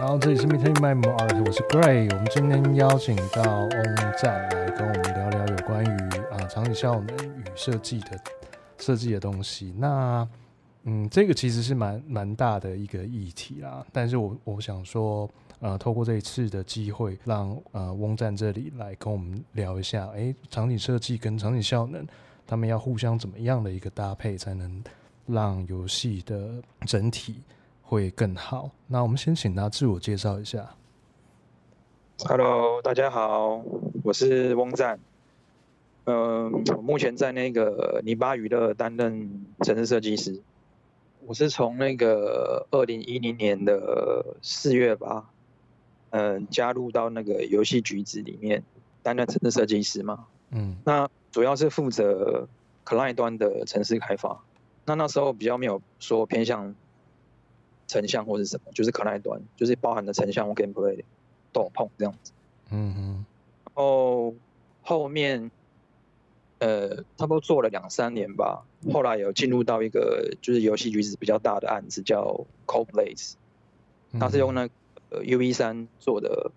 [0.00, 2.10] 然后这里是 Meet My Art，我是 Gray。
[2.10, 8.18] 我们今天邀请到翁赞来跟我们聊聊有关于啊场景效能与设计的
[8.78, 9.74] 设计的东西。
[9.76, 10.26] 那
[10.84, 13.84] 嗯，这个其实是蛮蛮大的一个议题啦。
[13.92, 15.28] 但是我我想说，
[15.58, 22.06] 呃，透过这一次的机会，让呃翁赞这里来跟我们聊一下，哎，场景设计跟场景效能，
[22.46, 24.82] 他们要互相怎么样的一个搭配，才能
[25.26, 26.54] 让游戏的
[26.86, 27.42] 整体
[27.90, 28.70] 会更好。
[28.86, 30.76] 那我们先请他自我介绍一下。
[32.20, 33.64] Hello，大家好，
[34.04, 35.00] 我是翁赞。
[36.04, 40.40] 嗯、呃，我目前在那个泥巴娱乐担任城市设计师。
[41.26, 45.28] 我是从那个二零一零年的四月吧，
[46.10, 48.62] 嗯、呃，加入到那个游戏橘子里面
[49.02, 50.26] 担任城市设计师嘛。
[50.50, 51.10] 嗯，那。
[51.32, 52.48] 主要是负责
[52.84, 54.42] client 端的城市开发，
[54.84, 56.74] 那那时候比较没有说偏向
[57.90, 61.02] 成像或是什么，就是 client 端，就是包含的成像或 gameplay
[61.52, 62.32] 都有碰这样子。
[62.70, 63.24] 嗯哼。
[63.64, 64.34] 然后
[64.82, 65.50] 后面
[66.58, 73.34] 呃差不多做了两三年吧，后来有进入到一个就是游戏局子比较大的案子叫 Cold Blaze，
[74.20, 74.68] 它是用那
[75.10, 76.52] 呃 UV 三做的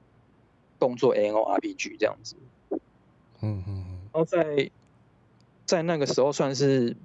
[0.79, 2.35] 动作 MMORPG 这样子。
[3.41, 3.85] 嗯嗯。
[4.13, 4.69] 然后在
[5.66, 6.95] 在那个时候算是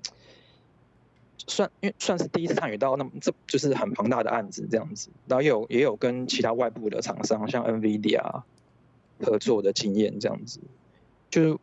[1.48, 8.42] 算因为算是第一次参与到那么这就是很庞大的案子这样子，然后也有也有跟其他外部的厂商像 NVIDIA
[9.20, 10.60] 合作的经验这样子，
[11.30, 11.58] 就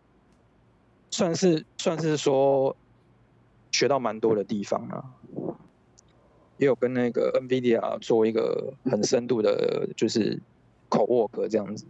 [1.11, 2.75] 算是算是说
[3.71, 5.05] 学到蛮多的地方啊，
[6.57, 10.41] 也有跟那个 NVIDIA 做一个很深度的，就是
[10.89, 11.85] co-work 这样子，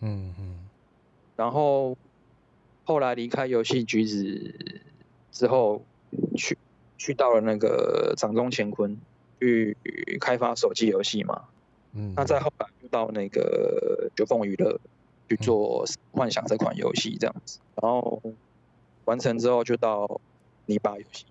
[0.00, 0.68] 嗯嗯，
[1.36, 1.96] 然后。
[2.88, 4.54] 后来离开游戏局子
[5.32, 5.82] 之后，
[6.36, 6.55] 去
[6.98, 8.96] 去到了那个掌中乾坤，
[9.40, 9.76] 去
[10.20, 11.42] 开发手机游戏嘛。
[11.92, 12.12] 嗯。
[12.16, 14.78] 那再后来又到那个九凤娱乐
[15.28, 18.22] 去做幻想这款游戏这样子，然后
[19.04, 20.20] 完成之后就到
[20.66, 21.24] 泥巴游戏。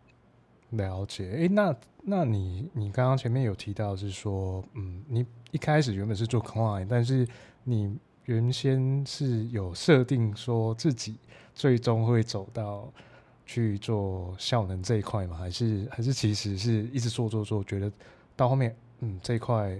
[0.72, 1.30] 了解。
[1.32, 7.28] 哎、欸，那那你你刚刚前面有提到是说，嗯，你一开始原本是做 client，但是
[7.64, 11.16] 你原先是有设定说自己。
[11.58, 12.92] 最终会走到
[13.46, 15.38] 去做效能这一块吗？
[15.38, 17.92] 还是还是其实是一直做做做，觉得
[18.36, 19.80] 到后面，嗯，这一块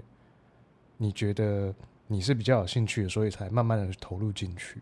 [0.96, 1.74] 你觉得
[2.06, 4.80] 你是比较有兴趣的，所以才慢慢的投入进去。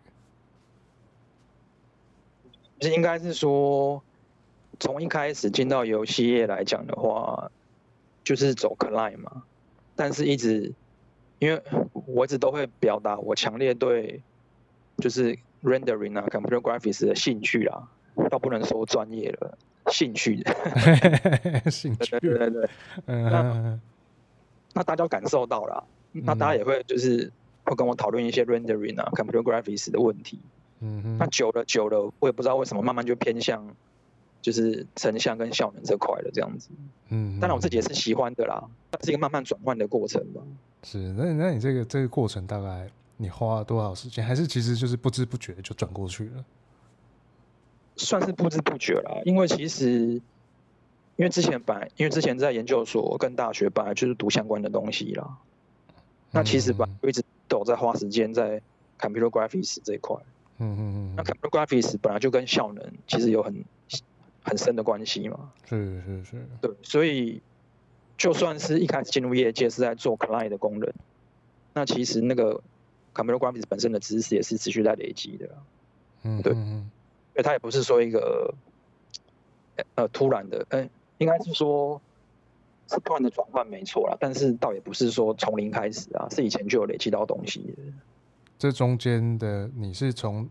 [2.81, 4.03] 应该是说，
[4.79, 7.51] 从一开始进到游戏业来讲的话，
[8.23, 9.45] 就是走 client 嘛，
[9.97, 10.73] 但是一直
[11.39, 11.63] 因为
[12.07, 14.23] 我一直都会表达我强烈对，
[14.99, 15.39] 就是。
[15.65, 17.91] Rendering 啊，Computer Graphics 的兴趣啊，
[18.29, 19.59] 倒不能说专业了，
[19.91, 20.53] 兴趣的。
[21.71, 22.19] 兴趣。
[22.19, 22.69] 对对对对。
[23.07, 23.25] 嗯。
[23.25, 23.81] 那
[24.75, 27.31] 那大家感受到了，那大家也会就是
[27.65, 30.39] 会跟我讨论一些 Rendering 啊，Computer Graphics 的问题。
[30.81, 31.19] 嗯哼。
[31.19, 33.75] 那久了久了，我也不知道为什么慢慢就偏向
[34.43, 36.71] 就是成像跟效能这块了，这样子。
[37.09, 37.39] 嗯。
[37.41, 38.65] 当然我自己也是喜欢的啦，
[39.03, 40.41] 是一个慢慢转换的过程吧。
[40.83, 42.89] 是，那那你这个这个过程大概？
[43.17, 44.25] 你花了多少时间？
[44.25, 46.45] 还是其实就是不知不觉就转过去了？
[47.97, 49.87] 算是不知不觉啦，因为其实
[51.17, 55.39] 因为之前本来因为之前在研究所跟大学本来就是读相关的东西啦。
[56.31, 58.61] 那其实本来就一直都有在花时间在
[58.99, 60.17] computer graphics 这一块。
[60.59, 61.15] 嗯嗯嗯。
[61.17, 63.65] 那 computer graphics 本来就跟效能其实有很
[64.43, 65.53] 很深的关系嘛。
[65.69, 66.47] 是是是。
[66.61, 67.41] 对，所以
[68.17, 70.95] 就算是一开始进入业界是在做 client 的工人，
[71.73, 72.61] 那其实那个。
[73.17, 75.49] Computer Graphics 本身的知识也是持续在累积的，
[76.25, 76.53] 嗯，对，
[77.35, 78.55] 因为它也不是说一个
[79.97, 82.01] 呃突然的，嗯、欸，应该是说
[82.89, 87.83] 是突然的转换没错啦，但是倒也不是说从零开始啊，是以前就有累积到东西的。
[88.57, 90.49] 这中间的你是从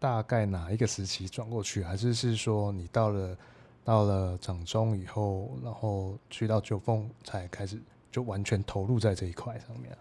[0.00, 3.36] 大概哪一个时期转过去，还是是说你到了
[3.84, 7.80] 到了掌中以后，然后去到九凤才开始
[8.10, 9.96] 就完全投入在这一块上面？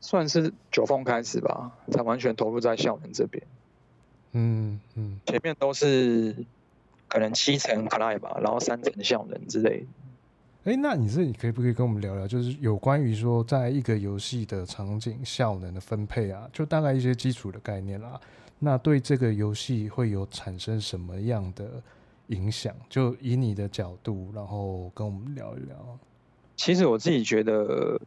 [0.00, 3.40] 算是九凤开始吧，才完全投入在效能这边。
[4.32, 6.34] 嗯嗯，前面都是
[7.08, 9.86] 可能七成 client 吧，然后三成效能之类的。
[10.64, 18.20] 哎、欸，那你这里可以不可以跟我们聊聊，就是有关于说，在一个游戏的场景效能的分配啊，就大概一些基础的概念啦。
[18.58, 21.82] 那对这个游戏会有产生什么样的
[22.28, 22.74] 影响？
[22.88, 25.98] 就以你的角度，然后跟我们聊一聊。
[26.56, 28.00] 其实我自己觉得。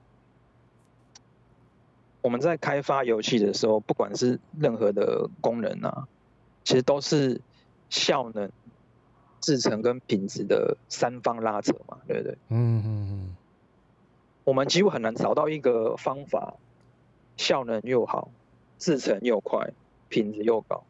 [2.22, 6.07] 我们在开发游戏的时候，不管是任何的功能啊，
[6.65, 7.39] 其实都是
[7.89, 8.51] 效能、
[9.39, 12.38] 制成跟品质的三方拉扯嘛，对不对？
[12.50, 13.35] 嗯嗯嗯。
[14.44, 16.56] 我们几乎很难找到一个方法，
[17.38, 18.29] 效能又好，
[18.77, 19.71] 制成又快，
[20.09, 20.83] 品质又高，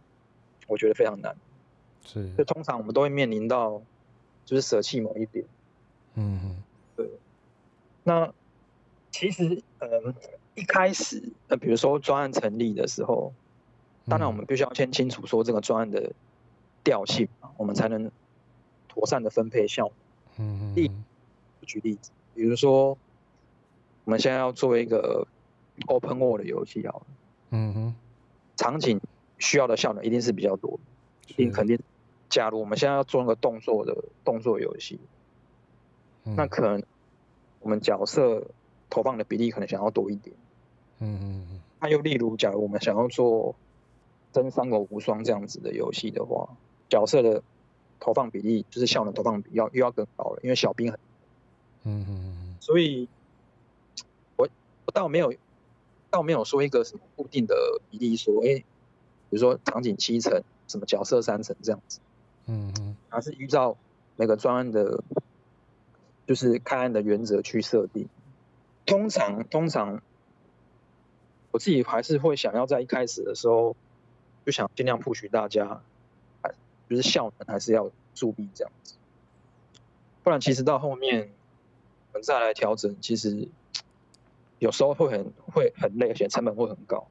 [0.68, 1.36] 我觉得非常难。
[2.06, 3.81] 是，就通常我们都会面临到，
[4.45, 5.45] 就是舍弃某一点。
[6.16, 6.63] 嗯嗯，
[6.95, 7.10] 对。
[8.04, 8.33] 那
[9.12, 10.13] 其实，呃，
[10.54, 13.33] 一开始，呃，比如说专案成立的时候，
[14.07, 16.13] 当然我们必须要先清楚说这个专案的
[16.84, 18.12] 调性，我们才能
[18.88, 19.94] 妥善的分配项目。
[20.38, 20.75] 嗯嗯。
[20.75, 20.92] 例，
[21.62, 22.98] 举例子，比如说。
[24.06, 25.28] 我们现在要做一个
[25.88, 27.06] open world 的游戏，好了，
[27.50, 27.96] 嗯哼，
[28.56, 29.02] 场景
[29.40, 30.80] 需要的效能一定是比较多，
[31.25, 31.80] 一定肯定。
[32.30, 35.00] 假如我们现在要做那个动作的动作游戏，
[36.25, 36.84] 嗯，那可能
[37.62, 38.46] 我们角色
[38.92, 40.36] 投放的比例可能想要多一点，
[41.00, 41.62] 嗯嗯嗯。
[41.80, 43.56] 那又例如，假如我们想要做
[44.44, 46.50] 真三国无双这样子的游戏的话，
[46.90, 47.42] 角色的
[48.00, 51.00] 投放比例就是效能投放比要又要更高了，因为小兵很，
[51.84, 53.08] 嗯嗯，所以
[54.36, 54.50] 我
[54.86, 54.92] 我。
[54.92, 55.34] 倒没有，
[56.10, 58.64] 倒没有说一个什么固定的比例，说，哎，
[59.30, 62.00] 比如说场景七成，什么角色三成这样子，
[62.46, 63.78] 嗯嗯，而是依照
[64.16, 65.04] 每个专案的，
[66.28, 68.08] 就是开案的原则去设定。
[68.86, 70.02] 通常，通常
[71.52, 73.76] 我自己还是会想要在一开始的时候，
[74.46, 75.82] 就想尽量 push 大家，
[76.90, 78.96] 就是效能还是要注意这样子，
[80.24, 81.32] 不然其实到后面
[82.12, 83.48] 我们再来调整，其实。
[84.60, 87.06] 有时候会很会很累，而且成本会很高。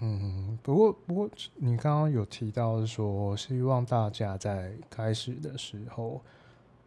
[0.00, 6.18] 嗯，不过不过你刚刚有提到说，希望大家在开始的时候，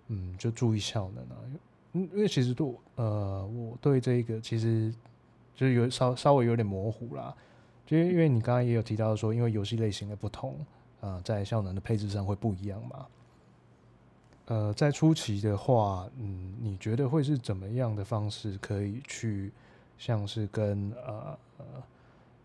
[0.07, 1.37] 嗯，就注意效能啊。
[1.93, 4.91] 因为其实都呃，我对这个其实
[5.55, 7.33] 就是有稍稍微有点模糊啦。
[7.89, 10.53] 就因为你刚刚也有提到说，因为游戏类型的不同
[11.01, 13.07] 啊，呃，在效能的配置上会不一样嘛。
[14.45, 19.51] 呃，在初期的话，嗯，你觉得会是怎么样的方式可以去，
[19.97, 21.65] 像是跟呃呃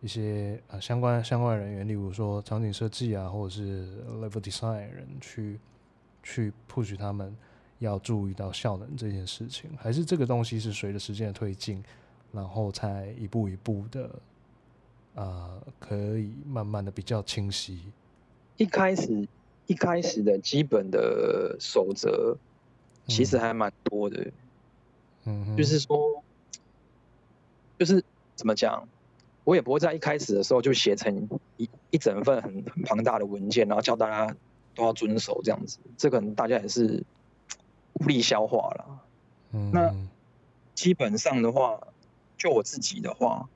[0.00, 5.60] 一些呃相关相关人员，例如说场景设计啊，或者是 level design 人去
[6.22, 7.36] 去 push 他们
[7.80, 11.84] 要注意到效能这件事情，还是这个东西是随着时间的推进，
[12.32, 14.08] 然后才一步一步的
[15.14, 17.92] 啊、呃，可以慢慢的比较清晰。
[18.56, 19.28] 一开始。
[19.66, 22.36] 一开始的基本的守则
[23.06, 24.30] 其实还蛮多的，
[25.24, 26.22] 嗯，就是说，
[27.78, 28.86] 就是怎么讲，
[29.42, 31.26] 我也不会在一开始的时候就写成
[31.56, 34.36] 一一整份很很庞大的文件，然后叫大家
[34.74, 37.02] 都要遵守这样子，这可能大家也是
[37.94, 39.00] 无力消化了。
[39.52, 39.94] 嗯，那
[40.74, 41.80] 基本上的话，
[42.36, 43.48] 就我自己的话，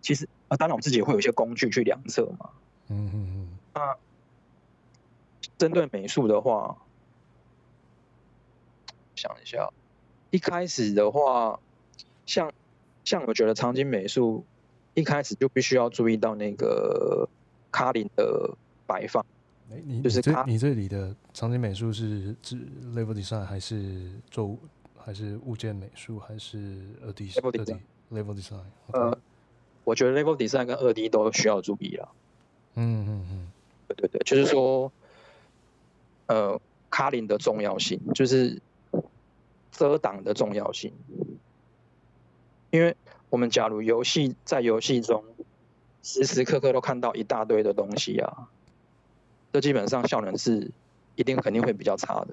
[0.00, 2.50] 其实啊，当然我自己也会有一些工具去量测嘛。
[2.88, 3.96] 嗯嗯嗯，那。
[5.56, 6.76] 针对美术的话，
[9.14, 9.70] 想一下，
[10.30, 11.60] 一开始的话，
[12.26, 12.52] 像
[13.04, 14.44] 像我觉得场景美术
[14.94, 17.28] 一开始就必须要注意到那个
[17.70, 19.24] 卡林的摆放。
[19.70, 22.56] 哎，你就是这你这里的场景美术是指
[22.92, 24.58] level design 还是做
[24.98, 26.58] 还是物件美术还是
[27.06, 27.80] a D level design
[28.10, 28.64] level design？
[28.88, 29.16] 呃，
[29.84, 32.08] 我觉得 level design 跟二 D 都需要注意了。
[32.74, 33.52] 嗯嗯嗯，
[33.88, 34.92] 对对对，就是说。
[36.26, 36.58] 呃，
[36.88, 38.62] 卡林的重要性就是
[39.70, 40.94] 遮挡的重要性，
[42.70, 42.96] 因为
[43.28, 45.22] 我们假如游戏在游戏中
[46.02, 48.48] 时时刻刻都看到一大堆的东西啊，
[49.52, 50.70] 这基本上效能是
[51.14, 52.28] 一定肯定会比较差的。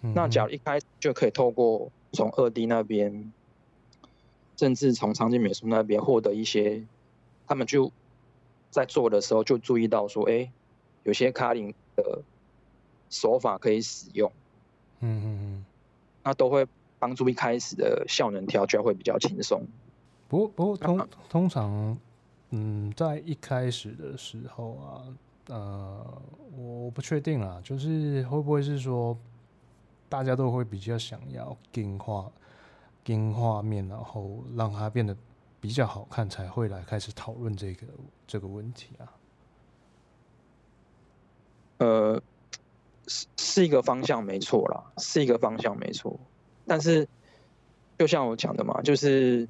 [0.00, 3.30] 嗯、那假如一开始就可以透过从二 D 那边，
[4.58, 6.84] 甚至从场景美术那边获得一些，
[7.46, 7.90] 他们就
[8.70, 10.52] 在做的时候就注意到说，哎，
[11.04, 11.74] 有些卡林。
[11.98, 12.22] 的
[13.10, 14.30] 手法可以使用，
[15.00, 15.64] 嗯嗯嗯，
[16.22, 16.64] 那都会
[17.00, 19.66] 帮助一开始的效能调教会比较轻松。
[20.28, 21.98] 不过不过通通常，
[22.50, 25.02] 嗯，在一开始的时候啊，
[25.48, 26.22] 呃，
[26.56, 29.18] 我不确定啦，就是会不会是说
[30.08, 32.30] 大家都会比较想要更画
[33.08, 35.16] 更画面，然后让它变得
[35.62, 37.86] 比较好看，才会来开始讨论这个
[38.26, 39.08] 这个问题啊。
[41.78, 42.22] 呃，
[43.06, 46.20] 是是一个方向没错啦，是一个方向没错。
[46.66, 47.08] 但是，
[47.96, 49.48] 就像我讲的嘛，就是，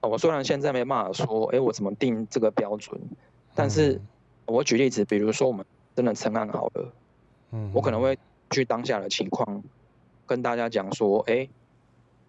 [0.00, 3.00] 我虽然现在没办法说，哎，我怎么定这个标准？
[3.52, 4.00] 但是，
[4.44, 6.92] 我举例子，比如说我们真的成案好了，
[7.50, 8.16] 嗯，我可能会
[8.50, 9.60] 据当下的情况
[10.24, 11.48] 跟大家讲说，哎，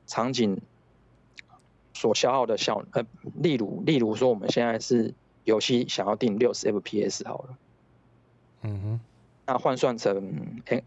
[0.08, 0.60] 场景
[1.94, 7.58] 所消耗的效，呃，例如例如说我们现在是游戏想要定六十 FPS 好了。
[8.62, 9.00] 嗯哼，
[9.46, 10.84] 那换算成 N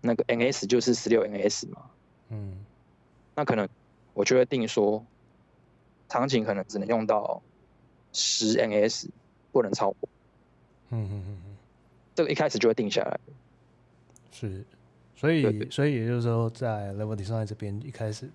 [0.00, 1.82] 那个 NS 就是十六 NS 嘛。
[2.30, 2.64] 嗯，
[3.34, 3.68] 那可能
[4.14, 5.04] 我就会定说，
[6.08, 7.42] 场景可能只能用到
[8.12, 9.08] 十 ns，
[9.52, 10.08] 不能超过。
[10.90, 11.56] 嗯嗯嗯嗯，
[12.14, 13.18] 这个一开始就会定下来。
[14.30, 14.64] 是，
[15.16, 18.28] 所以所以也就是说，在 Level Design 这边一开始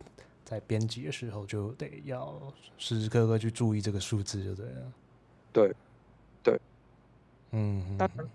[0.48, 2.42] 在编辑的时候，就得要
[2.78, 4.94] 时时刻刻去注意这个数字，就对了。
[5.52, 5.74] 对，
[6.42, 6.58] 对，
[7.52, 8.26] 嗯，当然，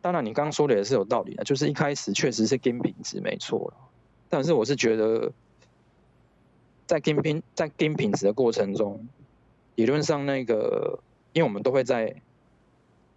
[0.00, 3.74] 当然，你刚刚说的也是有道理的，就是一开始确实是 game 品质没错了，
[4.30, 5.30] 但是我是觉得，
[6.86, 9.06] 在 game 品在 game 品质的过程中，
[9.74, 11.00] 理论上那个，
[11.34, 12.22] 因为我们都会在，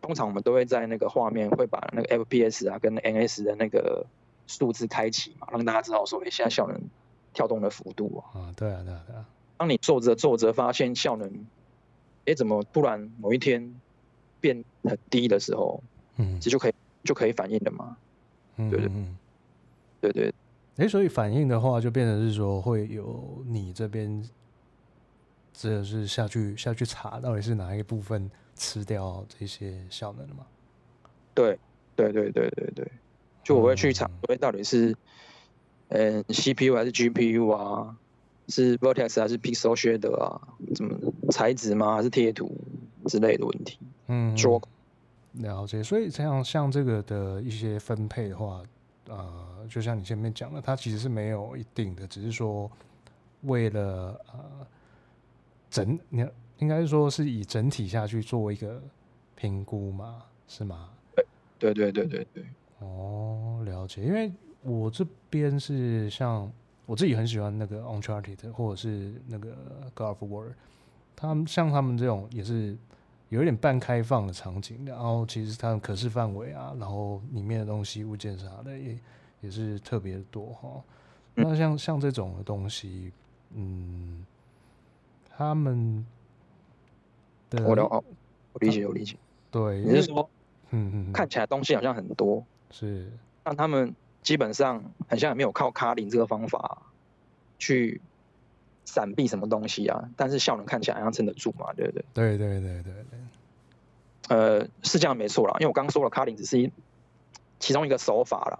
[0.01, 4.05] 通常我们都会在那个画面会把那个 FPS 啊跟 NS 的那个
[4.45, 6.81] 数字开启嘛，让大家知道说，哎，现在效能
[7.33, 9.25] 跳动的幅度啊，啊，对啊，对啊，对啊，
[9.57, 11.45] 当你做着做着发现效能。
[12.25, 13.73] 哎，怎么突然某一天
[14.39, 15.81] 变很低的时候，
[16.17, 16.73] 嗯，这就可以
[17.03, 17.97] 就可以反应的嘛？
[18.57, 18.91] 嗯，对对
[20.01, 20.33] 对对。
[20.77, 24.23] 哎，所以反应的话，就变成是说会有你这边，
[25.51, 30.45] 这是下去下去查到底是哪一个部分吃掉这些效能了吗？
[31.33, 31.57] 对
[31.95, 32.91] 对对对对对，
[33.43, 34.95] 就我会去查，所以到底是
[35.91, 37.95] 嗯 CPU 还是 GPU 啊？
[38.47, 40.41] 是 Vertex 还是 Pixel Shader 啊？
[40.75, 40.97] 怎么
[41.31, 41.95] 材质吗？
[41.95, 42.51] 还是贴图
[43.05, 43.77] 之类的问题？
[44.07, 44.61] 嗯，说
[45.33, 45.81] 了解。
[45.81, 48.61] 所以这样像这个的一些分配的话，
[49.07, 52.69] 呃，就像你前面讲的，它其实是没有一定的，只是说
[53.43, 54.67] 为了呃
[55.69, 56.25] 整，你
[56.57, 58.81] 应该是说是以整体下去做一个
[59.35, 60.89] 评估嘛，是吗？
[61.57, 62.43] 对对对对对。
[62.79, 64.03] 哦，了解。
[64.03, 64.31] 因为
[64.63, 66.51] 我这边是像。
[66.87, 69.55] 我自己很喜欢那个 Uncharted 或者是那个
[69.93, 70.51] God of War，
[71.15, 72.75] 他们像他们这种也是
[73.29, 78.99] 有一点半开放的场景，然后其实它的可视范围啊，然后里面的东西物件啥的也
[79.39, 80.83] 也是特别多哈。
[81.35, 83.13] 那像像这种的东西，
[83.53, 84.25] 嗯，
[85.29, 86.05] 他们
[87.49, 88.03] 的我
[88.53, 89.15] 我理解我理解，
[89.49, 90.29] 对，你是说，
[90.71, 93.09] 嗯嗯，看起来东西好像很多，是
[93.45, 93.95] 让他们。
[94.21, 96.83] 基本上很像也没有靠卡林这个方法
[97.59, 98.01] 去
[98.85, 102.05] 闪避什么东西啊，但是效能看起来好像撑得住嘛，对不对？
[102.13, 103.19] 对对对对对。
[104.29, 106.71] 呃，是这样没错啦，因为我刚刚说了，卡林只是
[107.59, 108.59] 其中一个手法啦，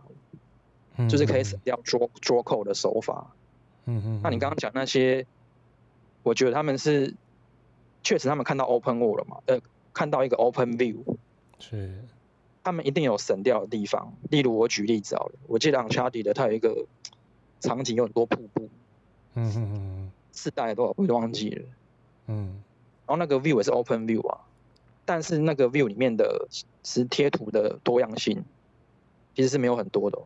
[0.98, 3.28] 嗯、就是可以省掉捉捉扣的手法。
[3.86, 4.22] 嗯嗯。
[4.24, 5.26] 那你刚刚讲那些，
[6.24, 7.14] 我觉得他们是
[8.04, 9.60] 确实他们看到 open world 了嘛，呃，
[9.94, 11.04] 看到一个 open view
[11.60, 12.04] 是。
[12.64, 16.86] 他们一定有省掉的地方，例如我举例子好了，我记得 Uncharted 的它有一个
[17.60, 18.70] 场景有很多瀑布，
[19.34, 21.66] 嗯嗯嗯，四代多少我都忘记了，
[22.28, 22.62] 嗯，
[23.08, 24.42] 然后那个 view 也是 open view 啊，
[25.06, 26.48] 但是那个 view 里面的
[26.84, 28.46] 实贴图的多样性
[29.36, 30.20] 其实是没有很多的，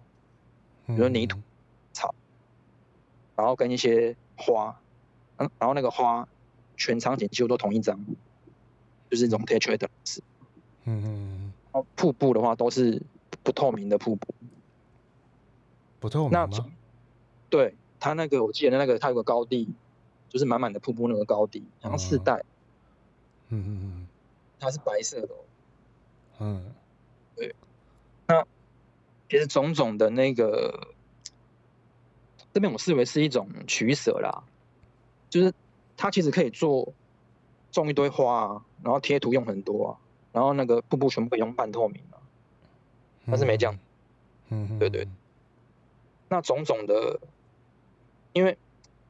[0.87, 1.39] 比如泥土、
[1.93, 2.13] 草，
[3.37, 4.81] 然后跟一些花，
[5.37, 6.27] 嗯，然后那个花
[6.75, 7.97] 全场景几乎都同一张，
[9.09, 10.21] 就是一种 texture 的式，
[10.83, 11.44] 嗯嗯。
[11.95, 13.01] 瀑布的话都是
[13.43, 14.27] 不透明的瀑布，
[15.99, 16.47] 不透明吗？
[16.51, 16.65] 那
[17.49, 19.73] 对，它那个我记得那个它有个高地，
[20.29, 22.43] 就是满满的瀑布那个高地，然后四代，
[23.49, 24.07] 嗯嗯嗯，
[24.59, 25.29] 它是白色的，
[26.39, 26.73] 嗯，
[27.35, 27.55] 对。
[28.27, 28.45] 那
[29.29, 30.93] 其实种种的那个
[32.53, 34.43] 这边我视为是一种取舍啦，
[35.29, 35.53] 就是
[35.97, 36.93] 它其实可以做
[37.71, 39.99] 种一堆花啊，然后贴图用很多啊。
[40.35, 42.19] 然后那个瀑布全部用半透明了，
[43.25, 43.79] 但是没这样，
[44.49, 45.07] 嗯，对对。
[46.27, 47.17] 那种种的，
[48.33, 48.57] 因为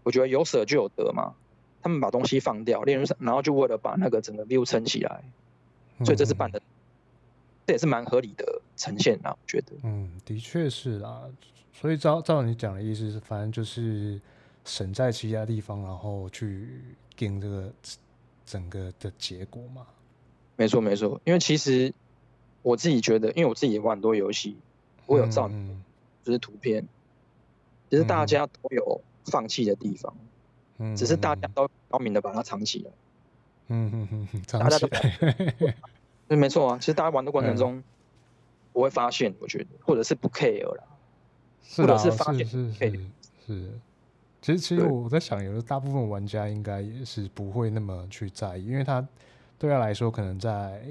[0.03, 1.33] 我觉得有舍就有得嘛，
[1.81, 5.23] 他们把东西放掉，例如然后就为了把那个整个 view 撑起来，
[6.03, 6.61] 所以这是办的，
[7.65, 9.71] 这也是蛮合理的呈现啊，我觉得。
[9.81, 11.23] 嗯，的确是啦。
[11.73, 14.21] 所以照照你讲的意思是，反正就是
[14.63, 16.81] 省在其他地方，然后去
[17.15, 17.73] 定这个
[18.45, 19.87] 整个的结果嘛。
[20.57, 21.93] 没错没错，因为其实
[22.61, 24.55] 我自己觉得，因为我自己也玩很多游戏，
[25.05, 25.49] 我有照，
[26.23, 26.87] 就是图片，嗯、
[27.89, 30.15] 其实大家都有放弃的地方，
[30.77, 32.91] 嗯，只是大家都高明的把它藏起来，
[33.67, 34.87] 嗯嗯嗯，大家都，
[36.29, 37.83] 对，没错啊，其实大家玩的过程中
[38.71, 40.87] 不会发现，我觉得，或者是不 care 了，
[41.63, 42.99] 是或者是发现是是是，
[43.45, 43.71] 是，
[44.41, 49.05] 其实其实我在想，有的大部分玩家应该也是不会那么去在意，因为他。
[49.65, 50.81] 对他来说，可能在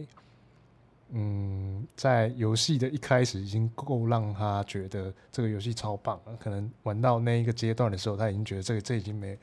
[1.13, 6.37] 嗯，在游戏的一开始已经够让他觉得这个游戏超棒了。
[6.41, 9.39] 可能玩到那一个阶段的时候，他已经觉得这个这已经没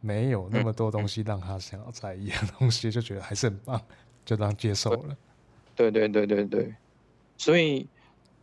[0.00, 3.80] 没有那么多东西让他想要在意的东西， 就觉得还是很棒，
[4.24, 5.16] 就当接受了。
[5.76, 6.74] 对对对对对，
[7.36, 7.86] 所以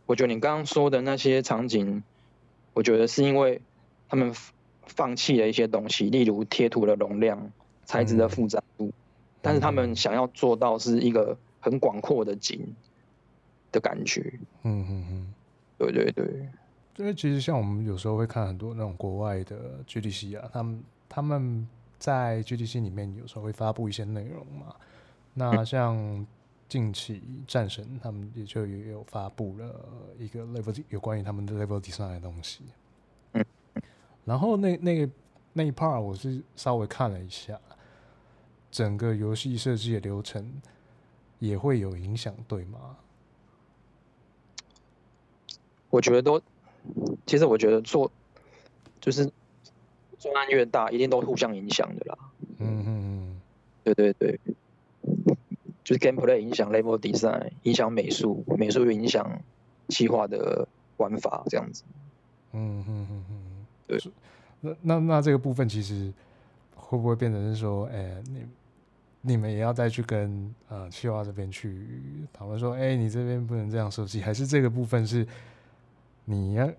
[0.06, 2.02] 我觉得你刚刚说的那些场景，
[2.72, 3.60] 我觉得是因为
[4.08, 4.34] 他们
[4.86, 7.50] 放弃了一些东西，例如贴图的容量、
[7.84, 8.92] 材质的复杂度，嗯、
[9.44, 12.74] 但是他们想要做到是一个很广阔的景
[13.70, 14.32] 的感觉。
[14.62, 15.34] 嗯嗯嗯，
[15.76, 16.48] 对对对。
[16.96, 24.74] 因为其实像我们有时候会看很多那种国外的 GDC 啊，他们他们在 GDC 里面有时候会发布一些内容嘛。
[25.34, 26.26] 那像
[26.68, 29.74] 近期战神他们也就也有发布了
[30.18, 32.62] 一个 level 有关于他们的 level design 的东西。
[33.32, 33.44] 嗯。
[34.24, 35.12] 然后那那个
[35.52, 37.60] 那一 part 我是稍微看了一下，
[38.74, 40.60] 整个游戏设计的流程
[41.38, 42.96] 也会有影响，对吗？
[45.90, 46.42] 我觉得都。
[47.24, 48.10] 其实我觉得做
[49.00, 49.30] 就是
[50.18, 52.18] 专案越大，一定都互相影响的啦。
[52.58, 53.40] 嗯嗯嗯，
[53.84, 54.40] 对对对，
[55.84, 59.40] 就是 gameplay 影响 level design，影响美术，美术又影响
[59.88, 60.66] 企划的
[60.96, 61.84] 玩法，这样子。
[62.50, 63.98] 嗯嗯嗯嗯，对。
[64.60, 66.12] 那那那这个部分其实
[66.74, 68.44] 会不会变成是说，哎、欸，你
[69.26, 71.88] 你们也要再去跟呃企划这边去
[72.32, 75.26] 讨论说，哎、欸，你这边不能这样设计，还是这个部分是？
[76.26, 76.70] 你要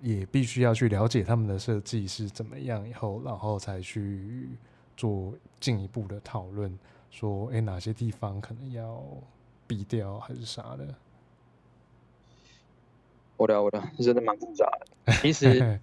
[0.00, 4.48] 也必须要去了解他们的设计是怎么样，以后然后才去
[4.96, 6.74] 做进一步的讨论，
[7.10, 9.04] 说哎、欸、哪些地方可能要
[9.66, 10.94] 避掉还是啥的。
[13.36, 15.12] 我的我的，真的蛮复杂的。
[15.20, 15.80] 其实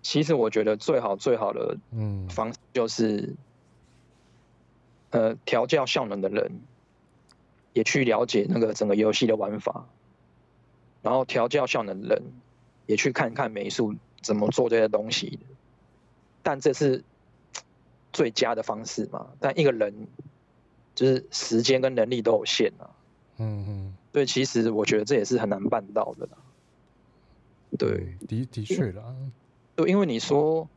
[0.00, 3.36] 其实我觉得最好最好的嗯方式就是，
[5.10, 6.60] 呃调教效能的人
[7.72, 9.86] 也去了解那个整个游戏的玩法。
[11.00, 12.22] 然后调教效能的人
[12.86, 15.38] 也去看看美术怎么做这些东西，
[16.42, 17.04] 但这是
[18.12, 19.28] 最佳的方式嘛？
[19.38, 20.08] 但一个人
[20.94, 22.90] 就是时间跟能力都有限啊。
[23.36, 23.94] 嗯嗯。
[24.12, 26.28] 所以其实我觉得这也是很难办到的。
[27.78, 29.14] 对，的的确啦。
[29.76, 30.68] 对，因为你说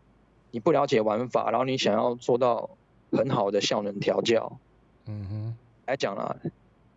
[0.51, 2.69] 你不了解玩法，然后你想要做到
[3.11, 4.59] 很好的效能调教，
[5.05, 6.35] 嗯哼，来讲啦，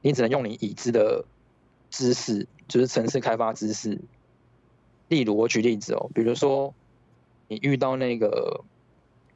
[0.00, 1.24] 你只能用你已知的
[1.90, 2.46] 知识。
[2.66, 4.00] 就是城市开发知识，
[5.08, 6.72] 例如我举例子哦，比如说
[7.46, 8.64] 你遇到那个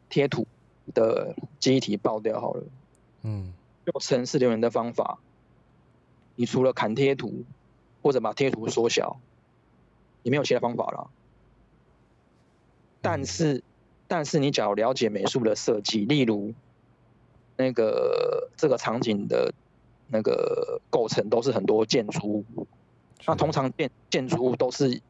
[0.09, 0.47] 贴图
[0.95, 2.65] 的记忆体爆掉好了，
[3.23, 3.53] 嗯，
[3.85, 5.19] 用城市留言的方法，
[6.37, 7.45] 你除了砍贴图
[8.03, 9.21] 或者把贴图缩小，
[10.23, 11.11] 你没有其他方法了。
[13.03, 13.63] 但是，
[14.07, 16.55] 但是你只要了解美术的设计，例如
[17.59, 19.53] 那个这个场景的
[20.07, 22.67] 那个构成都是很多建筑物。
[23.27, 25.03] 那通常建建筑物都是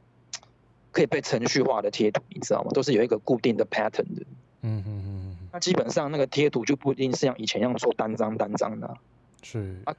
[0.91, 2.71] 可以被程序化的贴图，你知道吗？
[2.73, 4.27] 都是有一个固定的 pattern 的。
[4.63, 5.37] 嗯嗯嗯。
[5.53, 8.97] 那基本上那个贴图就不一定是像以前一样做单张单张的、啊。
[9.43, 9.81] 是。
[9.85, 9.95] 它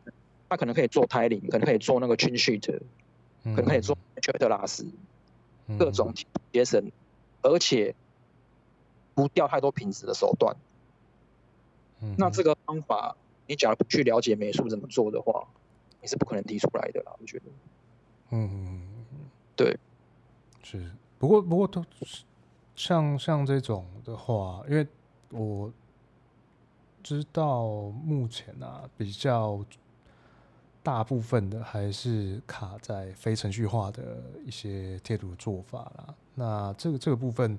[0.49, 2.79] 它可能可以做 tiling，可能可以做那个 chain sheet，
[3.43, 4.49] 可能可以做 character
[5.77, 6.12] 各种
[6.51, 6.91] 节省，
[7.43, 7.93] 而且
[9.13, 10.55] 不掉太多品质的手段。
[12.01, 12.15] 嗯。
[12.17, 13.15] 那这个方法，
[13.47, 15.47] 你假如不去了解美术怎么做的话，
[16.01, 17.45] 你是不可能提出来的啦，我觉得。
[18.31, 18.81] 嗯，
[19.55, 19.77] 对，
[20.62, 21.83] 是，不过不过都
[22.75, 24.88] 像像这种的话，因为
[25.31, 25.71] 我
[27.01, 27.65] 知道
[28.03, 29.65] 目前啊，比较
[30.81, 36.15] 大部分的还是卡在非程序化的一些贴图做法啦。
[36.35, 37.57] 那这个这个部分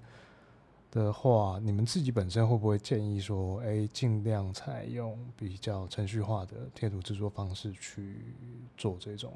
[0.90, 8.16] 的话，你们自己本身会不会建议说，哎，尽量采用比较程序化的贴图制作方式去
[8.76, 9.33] 做这种？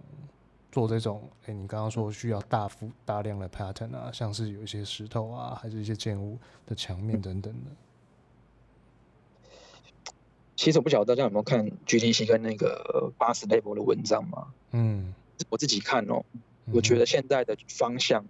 [0.73, 6.37] 做这种，哎、欸，你刚刚说需要大幅大量的 pattern 啊，像是有一些石头啊，还是一些建物
[6.67, 7.71] 的墙面等等的。
[10.57, 14.53] 其实我不晓得大家有没有看 GTC 跟那个 Boss Label 的文章嘛？
[14.73, 15.14] 嗯，
[15.49, 16.25] 我自己看哦，
[16.73, 18.25] 我觉得现在的方向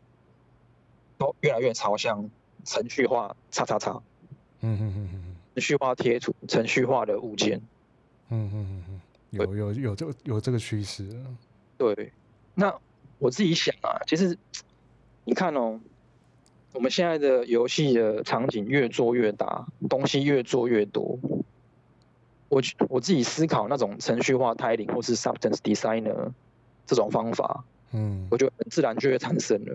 [1.16, 2.28] 都越来越朝向
[2.64, 3.92] 程序化，叉叉叉。
[4.61, 7.61] 嗯嗯嗯嗯，程序化贴图，程序化的物件。
[8.31, 9.00] 嗯嗯嗯嗯，
[9.31, 11.09] 有有有这个有这个趋势。
[11.77, 12.12] 对。
[12.55, 12.74] 那
[13.18, 14.38] 我自己想啊，其实
[15.24, 15.81] 你看哦，
[16.72, 21.18] 我们现在的游戏的场景越做越大，东西越做越多。
[22.48, 26.31] 我我自己思考那种程序化 tiling 或是 substance designer
[26.87, 29.74] 这种方法，嗯，我觉得自然就会产生了，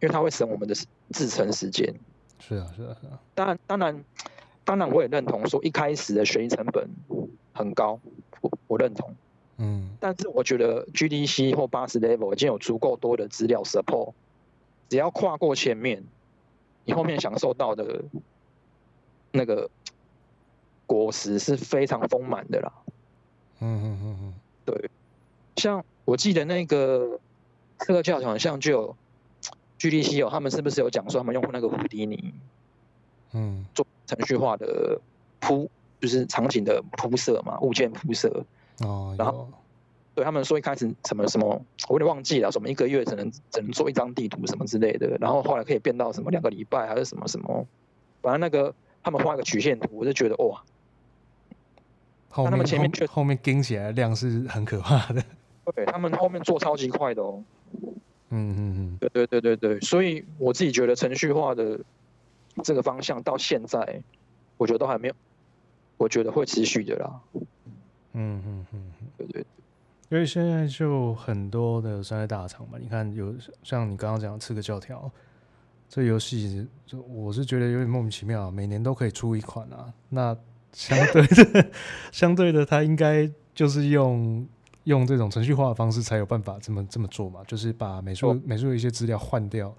[0.00, 0.74] 因为它会省我们的
[1.10, 1.92] 制程时间。
[2.40, 3.20] 是啊，是啊，是啊。
[3.34, 4.04] 当然，当然，
[4.64, 6.88] 当然，我也认同说一开始的学习成本
[7.52, 8.00] 很高，
[8.40, 9.14] 我我认同。
[9.58, 14.14] 嗯，但是我觉得 GDC 或 Boss Level 已经有足够多的资料 support，
[14.88, 16.02] 只要跨过前面，
[16.84, 18.02] 你后面享受到的
[19.32, 19.68] 那个
[20.86, 22.72] 果实是非常丰满的啦。
[23.60, 24.90] 嗯嗯嗯嗯，对，
[25.56, 27.20] 像我记得那个
[27.80, 28.96] 这个教堂好像就有
[29.80, 32.32] GDC 有他们是不是有讲说他们用那个胡迪尼
[33.32, 35.00] 嗯，做程序化的
[35.40, 38.44] 铺，就是场景的铺设嘛，物件铺设。
[38.80, 39.48] 哦，然后
[40.14, 47.66] 对他们说一开始什么什么，我有点忘记了，什么一个月只能只能做一张地图什么之类的，然后后来可以变到什么两个礼拜还是什么什么，
[48.20, 50.62] 反正那个他们画一个曲线图，我就觉得哇，
[52.28, 55.22] 后面他们前面后面跟起来的量是很可怕的。
[55.74, 57.42] 对，他们后面做超级快的哦。
[58.30, 61.80] 嗯嗯嗯，对对对对对，所以我自己觉得程序化的
[62.62, 64.02] 这个方向到现在，
[64.56, 65.14] 我觉得都还没有，
[65.96, 67.20] 我觉得会持续的啦。
[68.12, 69.44] 嗯嗯嗯，对对，
[70.08, 75.10] 因为现在就很多的三 A 大厂嘛，你看有像你刚刚讲的刺客教条，
[75.88, 79.92] 这游戏就我是觉得有点莫名其妙，每年都可以出一款啊。
[80.08, 80.36] 那
[80.72, 81.70] 相对的，
[82.12, 84.46] 相对的，它应该就是用。
[84.84, 87.42] 用这种程序化的方式才有办法这么这么做嘛？
[87.46, 89.74] 就是把美术、哦、美术的一些资料换掉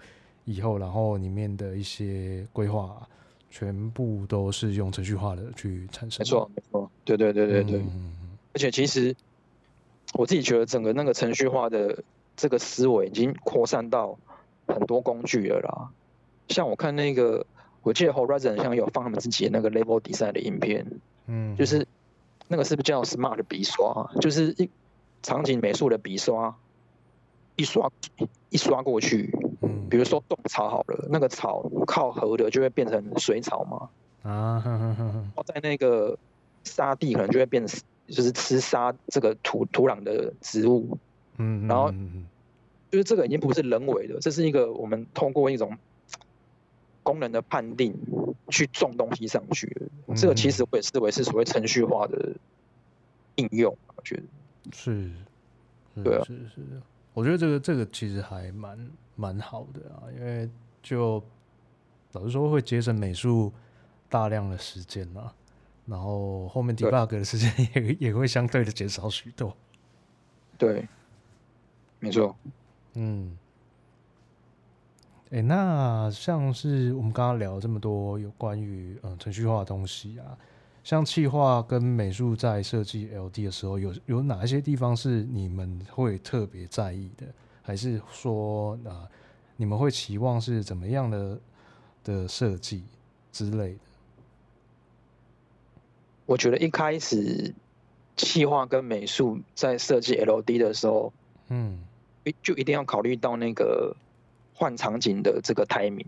[0.46, 3.08] 以后，然后里面的一些规划
[3.50, 6.20] 全部都是用程序化的去产生。
[6.20, 7.80] 没错，没错，对对对对对。
[7.80, 8.14] 嗯、
[8.54, 9.16] 而且其实
[10.14, 12.04] 我自己觉得，整个那个程序化的
[12.36, 14.18] 这个思维已经扩散到
[14.68, 15.90] 很多工具了啦。
[16.48, 17.46] 像我看那个，
[17.82, 20.86] 我记得 Horizon 像有放他们自己的那个 Level Design 的影片，
[21.28, 21.88] 嗯，就是
[22.48, 24.12] 那个是不是叫 Smart 笔刷？
[24.20, 24.70] 就是一
[25.22, 26.56] 场景美术的笔刷，
[27.56, 27.92] 一刷
[28.50, 33.90] 一刷过去，嗯，比如说种草好了，那个草靠河的就会变成水草嘛，
[34.30, 36.18] 啊，哼哼哼，在那个
[36.64, 40.98] 沙地可能就会变成就是吃沙这个土土壤的植物，
[41.38, 41.92] 嗯，然后
[42.90, 45.78] 就是这个已经不是人为的，这是一个我们通过一种
[47.04, 47.96] 功能的判定
[48.50, 52.34] 去种东西上去，这个其实我也视为是所谓程序化的
[53.36, 54.24] 应用，我觉得。
[54.72, 55.12] 是，
[55.96, 56.82] 是，对啊，是是，
[57.14, 60.50] 我觉得这个这个其实还蛮蛮好的啊，因为
[60.82, 61.22] 就
[62.12, 63.52] 老实说会节省美术
[64.08, 65.34] 大量的时间啊，
[65.86, 69.56] 然后后面 debug 的时间也 也会相对的减少许多。
[70.58, 70.88] 对，
[72.00, 72.36] 没错。
[72.94, 73.38] 嗯，
[75.32, 80.38] 哎、欸，那像是我们刚刚聊这么多有关于嗯程序化的东西啊。
[80.84, 87.26] 像企划跟美术在设计 LD 的时候，有有哪一些地方是你们会特别在意的？
[87.62, 89.10] 还是说啊、呃，
[89.58, 91.40] 你们会期望是怎么样的
[92.04, 92.84] 的设计
[93.32, 93.80] 之类的？
[96.26, 97.54] 我觉得一开始
[98.18, 101.14] 企划跟美术在设计 LD 的时候，
[101.50, 101.80] 嗯，
[102.42, 103.96] 就一定要考虑到那个
[104.56, 106.08] 换场景的这个 timing。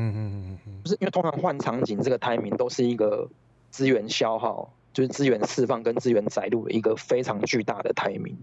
[0.00, 3.28] 嗯嗯嗯嗯，就是因为通常换场景这个 timing 都是一个
[3.70, 8.36] 资源消耗，就是资源释放跟资源载入的一个非常巨大的 timing。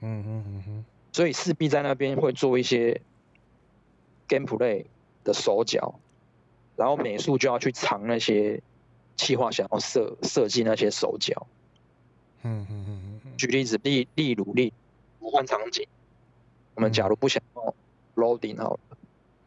[0.00, 3.00] 嗯嗯嗯嗯，所以势必在那边会做一些
[4.28, 4.84] gameplay
[5.24, 5.98] 的手脚，
[6.76, 8.62] 然后美术就要去藏那些
[9.16, 11.48] 企划想要设设计那些手脚。
[12.42, 14.72] 嗯嗯嗯嗯，举例子，例例如例
[15.18, 15.88] 换场景，
[16.74, 17.74] 我们假如不想要
[18.14, 18.80] loading 好了。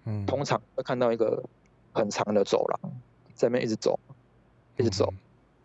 [0.10, 1.43] 嗯，通常会看到一个
[1.91, 2.80] 很长的走廊，
[3.36, 4.00] 在那边一直走，
[4.78, 5.13] 一直走，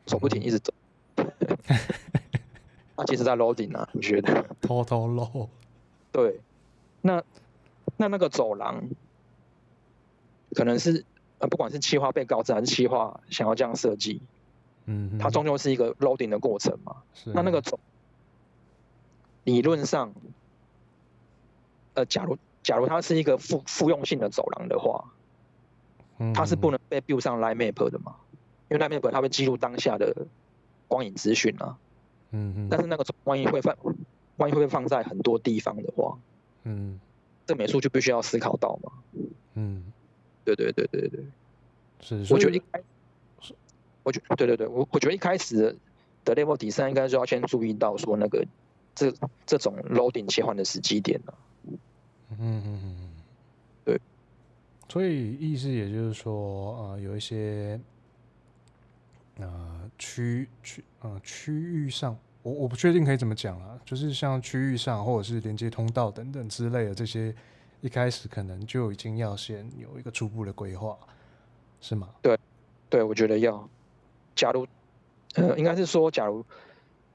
[0.05, 0.75] 走不停，一直走。
[2.97, 4.45] 那其实在 loading 啊，你觉得？
[4.61, 5.49] 偷偷 load。
[6.11, 6.41] 对，
[7.03, 7.23] 那
[7.97, 8.83] 那那个走廊，
[10.57, 11.05] 可能是
[11.39, 14.21] 呃，不管是企划被告知还是企划想要这样设计，
[14.87, 16.97] 嗯，它终究是一个 loading 的过程嘛。
[17.15, 17.31] 是。
[17.33, 17.79] 那那个走，
[19.45, 20.13] 理论上，
[21.95, 22.37] 呃，假如。
[22.63, 25.05] 假如它是一个复复用性的走廊的话，
[26.35, 28.15] 它是不能被 build 上 Light Map 的嘛？
[28.69, 30.27] 因为 Light Map 它会记录当下的
[30.87, 31.77] 光影资讯啊。
[32.31, 32.69] 嗯嗯。
[32.71, 33.77] 但是那个万一会放，
[34.37, 36.17] 万一会放在很多地方的话，
[36.63, 37.01] 嗯，
[37.47, 38.93] 这美术就必须要思考到嘛。
[39.55, 39.93] 嗯，
[40.45, 41.25] 对对对对对。
[42.01, 42.33] 是。
[42.33, 42.79] 我觉得一开
[43.41, 43.55] 始，
[44.05, 45.77] 我觉对对对，我我觉得一开始
[46.25, 48.47] 的 Level Design 应该就要先注意到说那个
[48.95, 49.13] 这
[49.45, 51.35] 这种 Loading 切换的时机点啊。
[52.39, 52.97] 嗯嗯嗯，
[53.85, 54.01] 对，
[54.89, 57.81] 所以意思也就是说，呃，有一些
[59.39, 67.35] 呃区区呃区域上，我我不确定可以怎么讲啊，就是像区域上或者是连接通道等等之类的这些，
[67.81, 70.97] 一开始可能就已经要先有一个初步的规划，
[71.81, 72.09] 是吗？
[72.23, 72.39] 对，
[72.89, 73.69] 对，我觉得要。
[74.35, 74.67] 假如
[75.35, 76.45] 呃，应该是说，假如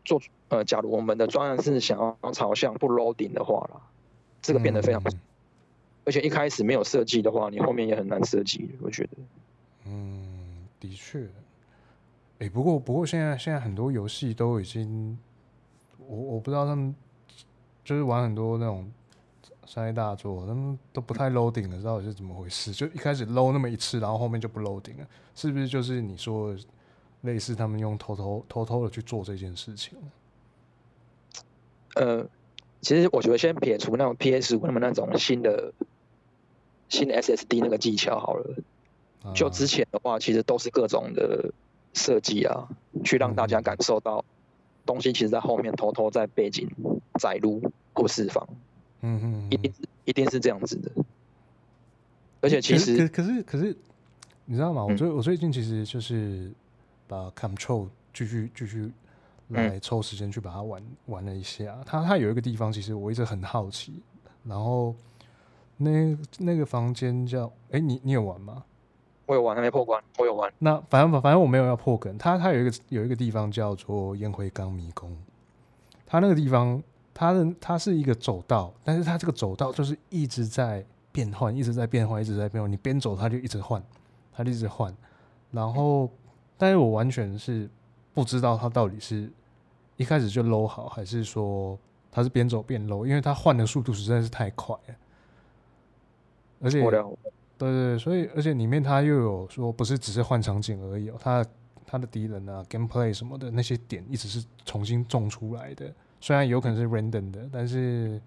[0.05, 3.81] 做呃，假如我们的专案是想要朝向不 loading 的话啦。
[4.47, 5.19] 这个变得非常，嗯、
[6.05, 8.69] 而且一开始没有设计的话，你后面也很难设计。
[8.81, 9.09] 我觉得，
[9.87, 11.19] 嗯，的确，
[12.39, 15.19] 哎、欸，不过不过现在现在很多游戏都已经，
[15.97, 16.95] 我我不知道他们
[17.83, 18.89] 就是玩很多那种
[19.65, 22.71] 商业大作，他们都不太 loading 了，到底是怎么回事？
[22.71, 26.59] 就一开始 load 那么一次，然后后面就不 loading 了，是不是就是你说的
[27.23, 29.97] 类似他们用偷偷偷偷的去做这件事情？
[31.95, 32.25] 呃，
[32.81, 35.73] 其实我觉得先撇除那种 PS 五那么那种新的
[36.89, 38.55] 新的 SSD 那个技巧好了，
[39.33, 41.51] 就之前的话，其实都是各种的
[41.93, 42.69] 设计啊，
[43.03, 44.23] 去让大家感受到
[44.85, 46.69] 东西其实在后面偷偷在背景
[47.19, 47.61] 载入
[47.93, 48.47] 或释放。
[49.01, 49.73] 嗯嗯，一定
[50.05, 50.91] 一定是这样子的。
[52.41, 53.75] 而且其实可是可是
[54.45, 54.85] 你知道吗？
[54.85, 56.51] 我最我最近其实就是
[57.07, 58.91] 把 Control 继续继续。
[59.49, 64.03] 来抽时间去把它玩玩了一下，它它有一个地方，其实我一直很好奇。
[64.43, 64.93] 然后
[65.77, 68.63] 那那个房间叫哎、欸，你你有玩吗？
[69.25, 70.03] 我有玩，还没破关。
[70.17, 70.51] 我有玩。
[70.59, 72.17] 那反正反正我没有要破梗。
[72.17, 75.17] 它它有一个有一个地方叫做烟灰缸迷宫。
[76.05, 76.81] 它那个地方，
[77.13, 82.71] 它的它是一个走道，但是它这个走道就是一直在变换，一直在变换，一直在变换。
[82.71, 83.81] 你边走它就一直换，
[84.33, 84.93] 它就一直换。
[85.51, 86.09] 然后，
[86.57, 87.69] 但是我完全是。
[88.13, 89.31] 不知道它到底是
[89.97, 91.77] 一开始就 low 好，还是说
[92.11, 93.05] 他是边走边 low？
[93.05, 94.95] 因为他换的速度实在是太快了，
[96.61, 96.91] 而且，对
[97.57, 101.45] 对对，所以而且里面他又有说不是只是换场景而已哦，他
[101.85, 108.21] 他的敌人啊，gameplay 什么的那些点一直是重新种出来的，虽然有可能是 random 的，但是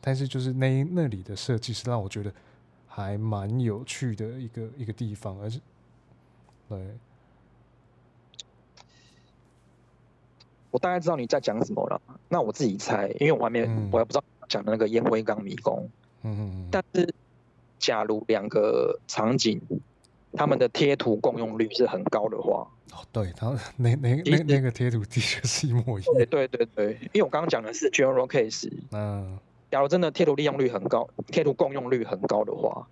[0.00, 2.32] 但是就是那那里的设计是让我觉得
[2.86, 5.60] 还蛮有趣的一个一个地方，而且
[6.68, 6.78] 对。
[10.72, 12.00] 我大概知道你在讲什么了。
[12.28, 15.88] 那我自己猜，因为我还没，嗯、我还不知道讲的那个烟灰缸迷宫。
[16.22, 16.68] 嗯嗯。
[16.72, 17.14] 但是，
[17.78, 19.60] 假如两个场景，
[20.32, 26.14] 他们的贴图共用率是很高的话，哦，对，他那那那那个贴图的确是一模一样。
[26.28, 28.68] 对对对，因为我刚刚讲的是 general case。
[28.90, 29.38] 嗯。
[29.70, 32.86] 假如真的贴图利用率很高，贴图共用率很高的话，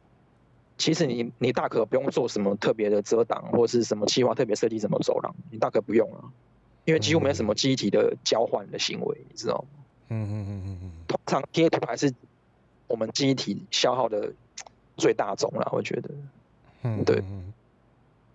[0.79, 6.25] 其实你你大可不用做什么特别的遮挡，或是什么企划特别设计什么走廊，你大可不用啊。
[6.90, 9.85] 因为几乎没有什么记忆体的交换的行为，你知道吗？
[10.09, 10.92] 嗯嗯嗯嗯嗯。
[11.07, 12.12] 通常贴图还是
[12.88, 14.33] 我们记忆体消耗的
[14.96, 16.11] 最大宗啦，我觉得。
[16.83, 17.22] 嗯，对。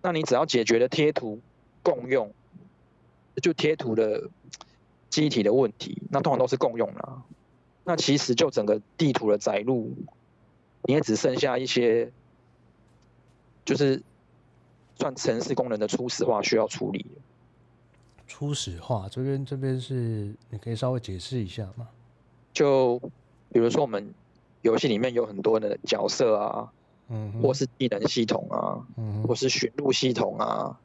[0.00, 1.38] 那你只要解决了贴图
[1.82, 2.32] 共用，
[3.42, 4.30] 就贴图的
[5.10, 7.24] 记忆体的问题，那通常都是共用啦。
[7.84, 9.94] 那其实就整个地图的载入，
[10.84, 12.10] 你也只剩下一些，
[13.66, 14.02] 就是
[14.98, 17.04] 算城市功能的初始化需要处理。
[18.26, 21.88] 初始化这边这边是你可以稍微解释一下吗？
[22.52, 22.98] 就
[23.52, 24.12] 比如说我们
[24.62, 26.72] 游戏里面有很多的角色啊，
[27.08, 30.78] 嗯，或是技能系统啊，嗯，或是寻路系统啊，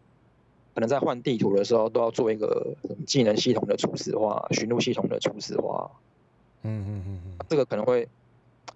[0.75, 2.75] 可能在换地图的时候都要做一个
[3.07, 5.89] 技能系统的初始化，寻路系统的初始化，
[6.61, 8.07] 嗯嗯嗯嗯，这个可能会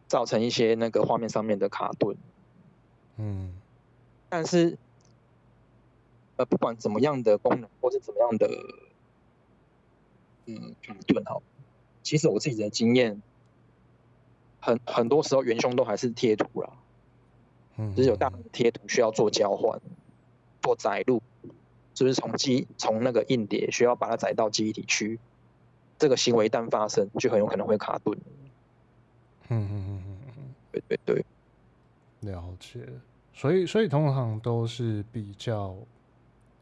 [0.08, 2.18] 造成一些那个画面上面的卡顿，
[3.18, 3.54] 嗯，
[4.28, 4.78] 但是。
[6.38, 8.50] 呃，不管怎么样的功能，或是怎么样的，
[10.48, 11.42] 嗯，卡顿好，
[12.04, 13.22] 其实我自己的经验，
[14.60, 16.74] 很很多时候元凶都还是贴图啦，
[17.78, 19.80] 嗯，就是有大量的贴图需要做交换，
[20.62, 21.22] 做载入，
[21.94, 25.20] 是不是从机从那个硬碟需要把它载到记忆体去，
[25.98, 28.20] 这个行为一旦发生，就很有可能会卡顿。
[29.48, 31.26] 嗯嗯嗯嗯嗯，对对对，
[32.34, 32.80] 了解。
[33.34, 35.74] 所以所以通常都是比较。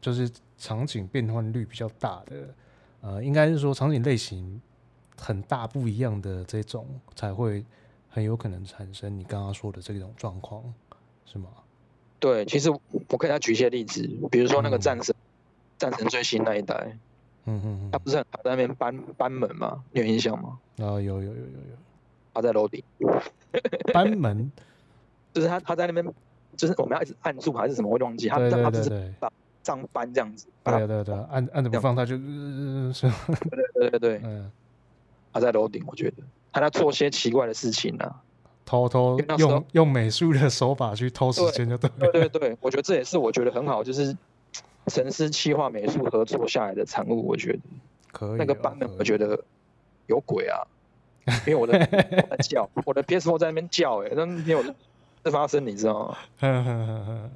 [0.04, 2.36] 就是场景变换率比较大的，
[3.00, 4.60] 呃，应该是说场景类型
[5.16, 6.86] 很大不一样的这种，
[7.16, 7.64] 才会
[8.10, 10.62] 很有可能产生你刚刚说的这种状况，
[11.24, 11.48] 是吗？
[12.20, 15.24] 对，其实我可以再举一些例子，比如说那个战神，嗯、
[15.78, 16.98] 战神最新那一代，
[17.46, 19.82] 嗯嗯嗯，他不是很在那边搬搬门吗？
[19.90, 20.58] 你有印象吗？
[20.76, 21.76] 啊，有有有有有，
[22.34, 22.84] 他在楼顶
[23.94, 24.52] 搬门，
[25.32, 26.14] 就是他他在那边，
[26.58, 29.14] 就是我们要一直按住还是什么，我忘记，他他他只是
[29.64, 32.16] 上班这样子，对对对，按按着不放他就，
[32.92, 33.10] 是，
[33.50, 34.50] 对对对对，嗯，
[35.32, 36.16] 他在楼顶，我觉得。
[36.52, 38.14] 他在做些奇怪的事情呢，
[38.64, 44.16] 偷偷用用美术的手法去偷时间，就对，对对对，我觉得这也是我觉得很好，就是
[44.86, 47.58] 程式企划美术合作下来的产物，我觉得。
[48.12, 48.36] 可以。
[48.38, 49.36] 那个版本我觉得
[50.06, 50.62] 有鬼啊，
[51.44, 54.62] 因为我的在叫， 我的 PS4 在那边叫，哎，那天我
[55.24, 56.16] 在发生，你知道吗？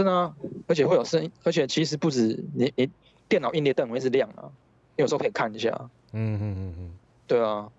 [0.00, 0.34] 真的啊，
[0.66, 2.88] 而且会有声音，而且其实不止你，你
[3.28, 4.50] 电脑硬碟灯会是亮啊，
[4.96, 5.90] 你有时候可以看一下。
[6.12, 7.70] 嗯嗯嗯嗯，对啊。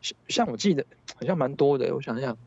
[0.00, 2.38] 像像我记得好像蛮多的，我想想，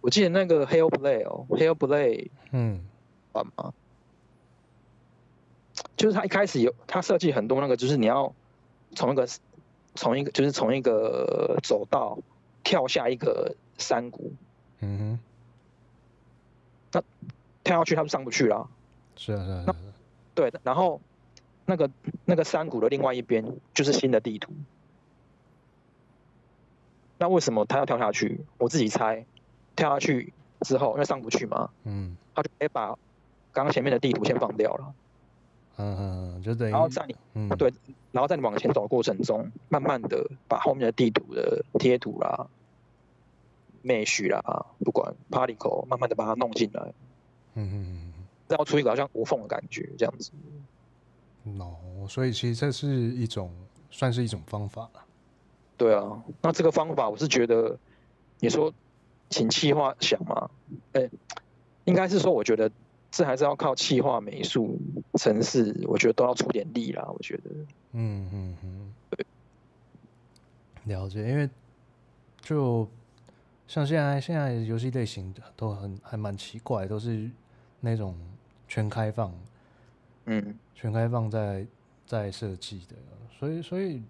[0.00, 2.80] 我记得那个 Hellblade 哦，Hellblade，嗯，
[3.32, 3.74] 啊嘛，
[5.98, 8.34] 就是他一开始有他设计很多那个，就是你要
[8.94, 9.28] 从一个
[9.94, 12.18] 从一个就是从一个走道，
[12.64, 14.32] 跳下一个山谷，
[14.80, 15.18] 嗯哼，
[16.92, 17.02] 那
[17.66, 18.68] 跳下去他就上不去了。
[19.16, 19.74] 是啊，是啊，那
[20.34, 21.00] 对，然后
[21.64, 21.90] 那个
[22.24, 24.52] 那个山谷的另外一边就是新的地图。
[27.18, 28.44] 那为什么他要跳下去？
[28.58, 29.26] 我自己猜，
[29.74, 32.88] 跳下去之后因为上不去嘛，嗯，他就可以把
[33.52, 34.94] 刚刚前面的地图先放掉了。
[35.78, 37.72] 嗯嗯，就等于，然后在你，嗯，对，
[38.12, 42.46] 然后在你往前走的过程中，慢慢的把后面的地图的贴图啦、
[43.82, 46.92] mesh 啦，不管 particle，慢慢的把它弄进来。
[47.56, 48.12] 嗯嗯，
[48.48, 50.30] 然后出一个好像无缝的感觉，这样子。
[51.58, 53.50] 哦，所以其实这是一种，
[53.90, 55.04] 算是一种方法了。
[55.76, 57.76] 对啊，那这个方法我是觉得，
[58.38, 58.72] 你说
[59.30, 60.48] 请气化想嘛，
[60.92, 61.10] 哎，
[61.84, 62.70] 应该是说我觉得。
[63.08, 64.78] 这还是要靠气化、美术、
[65.14, 67.08] 城市，我觉得都要出点力啦。
[67.08, 67.50] 我觉得，
[67.92, 69.24] 嗯嗯嗯，对，
[70.84, 71.26] 了解。
[71.26, 71.48] 因为
[72.42, 72.86] 就
[73.66, 77.30] 像现在现在游戏类型都很还蛮奇怪，都是
[77.80, 78.16] 那种
[78.68, 79.32] 全开放，
[80.26, 81.66] 嗯，全开放在
[82.06, 82.96] 在设计的，
[83.38, 84.02] 所以所以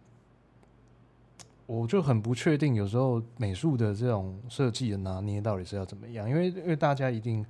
[1.66, 7.44] 我就很不确定，有时候美术的这种设计的拿捏到底是要怎么样，因为因为大家一定。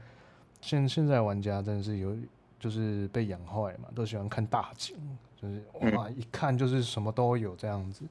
[0.63, 2.17] 现现在玩家真的是有，
[2.59, 4.97] 就是被养坏嘛，都喜欢看大景，
[5.41, 5.63] 就是
[5.95, 8.05] 哇，一看就是什么都有这样子。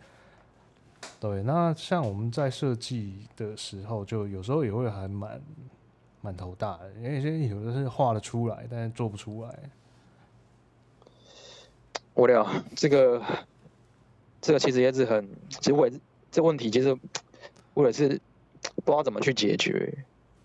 [1.20, 5.42] 对，那像我们在设计的时候，就有时候也会还蛮
[6.26, 9.60] 蛮头大的，因为有的是画得出来，但是做不出来。
[12.16, 13.22] 我聊，这个
[14.42, 16.00] 这个其实也是很，其实我也是
[16.32, 16.98] 这问题，其实
[17.76, 18.20] 我也是
[18.84, 19.94] 不知道怎么去解决。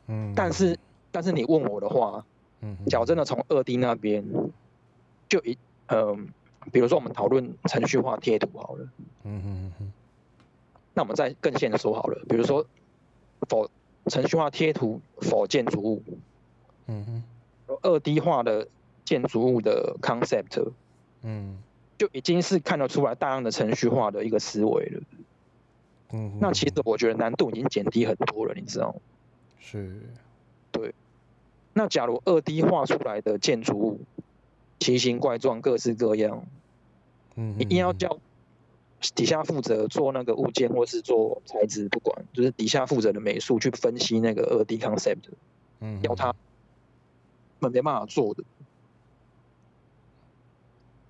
[0.08, 0.78] 嗯，但是。
[1.12, 2.24] 但是你问我的话，
[2.60, 4.24] 嗯，假如真的从二 D 那边，
[5.28, 6.18] 就一，嗯、呃，
[6.70, 8.88] 比如说我们讨论程序化贴图好了，
[9.24, 9.92] 嗯嗯嗯，
[10.94, 12.64] 那我们再更现实说好了，比如说
[13.48, 13.68] 否
[14.10, 16.02] 程序化贴图否建筑物，
[16.86, 17.04] 嗯
[17.66, 18.68] 哼，二 D 化的
[19.04, 20.72] 建筑物的 concept，
[21.22, 21.58] 嗯，
[21.96, 25.02] 就已经是看得出来大量的程序化的一个思维了，
[26.12, 29.00] 嗯，那其实我觉得难度已经减低很多了，你知道吗？
[29.58, 30.02] 是。
[30.72, 30.94] 对，
[31.72, 34.00] 那假如二 D 画出来的建筑物
[34.78, 36.46] 奇形怪状、各式各样，
[37.34, 38.18] 嗯，一定要叫
[39.14, 45.30] 底下负责做那个物件或是做材质，不管就是底下负责的美术去分析那个二 D concept，
[45.80, 46.34] 嗯，要他
[47.58, 48.44] 们没办法做的。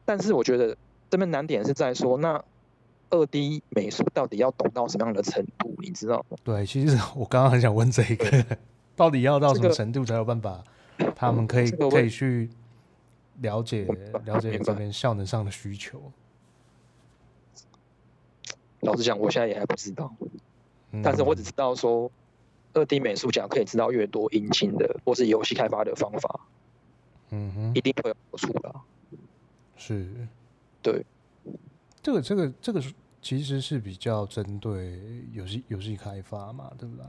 [0.05, 0.77] 但是我觉得
[1.09, 2.45] 这边难点是在说，那
[3.11, 6.37] 二 D 美术到底要懂到什么样的程度，你知道吗？
[6.45, 8.45] 对，其实我刚刚很想问这一个。
[8.97, 10.63] 到底要到什么程度才有办法？
[11.17, 12.51] 他们可以可以去
[13.41, 13.87] 了解
[14.27, 15.99] 了解这边效能上的需求。
[18.91, 20.13] 老实讲，我现在也还不知道，
[21.05, 22.11] 但是我只知道说，
[22.73, 26.41] 二 D 美术奖可以知道越多引擎的或是游戏开发的方法，
[27.31, 28.75] 嗯哼，一定会有好处的。
[29.77, 30.05] 是，
[30.83, 31.07] 对，
[32.03, 32.83] 这个这个这个
[33.23, 34.99] 其实是比较针对
[35.33, 37.05] 游戏游戏开发嘛，对不对？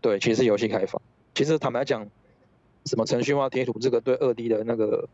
[0.00, 0.98] 对，其实是游戏开发。
[1.34, 2.08] 其实坦白讲，
[2.86, 5.06] 什么程序化贴图，这个对二 D 的那个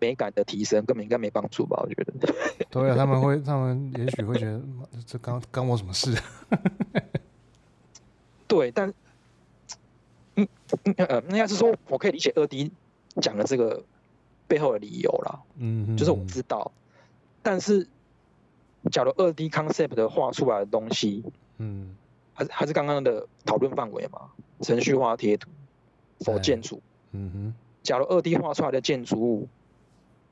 [0.00, 1.80] 美感的提升根本应该没帮助吧？
[1.82, 2.12] 我觉得。
[2.70, 4.60] 对啊，他们会，他们也许会觉得，
[5.06, 6.16] 这刚干我什么事？
[8.48, 8.92] 对，但，
[10.36, 10.46] 嗯
[10.84, 12.70] 嗯呃，应该是说，我可以理解二 D
[13.20, 13.82] 讲的这个
[14.46, 15.40] 背后的理由啦。
[15.56, 16.72] 嗯哼，就是我知道，
[17.42, 17.86] 但是，
[18.90, 21.24] 假如二 D concept 的画出来的东西，
[21.58, 21.96] 嗯。
[22.36, 24.22] 还是还是刚刚的讨论范围嘛？
[24.60, 25.48] 程序化贴图
[26.18, 26.82] 否建筑？
[27.12, 27.54] 嗯哼。
[27.84, 29.48] 假如二 D 画出来的建筑物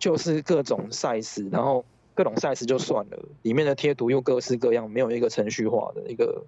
[0.02, 6.44] 就是各种 size，然后各种 size 就算了，里面的贴图又各式各样，没有一个程序化的一个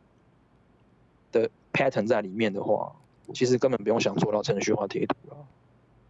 [1.31, 2.93] 的 pattern 在里面的话，
[3.33, 5.37] 其实根本不用想做到程序化贴图了。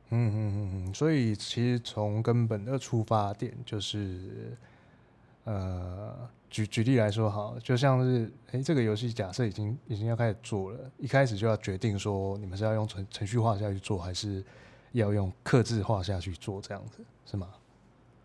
[0.08, 0.94] 嗯嗯嗯嗯。
[0.94, 4.56] 所以其实从根本的出发点就是。
[5.46, 14.42] 呃，举举例来说，好，就像是，哎、欸，这个游戏假设已经已经要开始做了，一开始就要决定说，你们是要用程程序化下去做，还是
[14.94, 17.48] 要用克制化下去做，这样子是吗？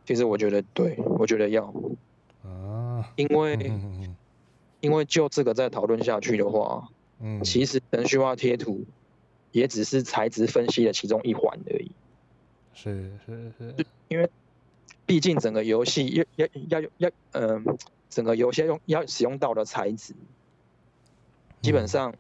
[0.06, 1.66] 其实我觉得，对，我觉得要，
[2.44, 4.16] 啊，因为，嗯嗯嗯
[4.80, 6.88] 因为就这个再讨论下去的话，
[7.20, 8.86] 嗯，其实程序化贴图
[9.52, 11.92] 也只是材质分析的其中一环而已，
[12.74, 14.30] 是是是，因为。
[15.06, 17.78] 毕竟整个游戏要要要要嗯、呃，
[18.12, 20.14] 整个游戏要用要使用到的材质，
[21.64, 22.14] 基本上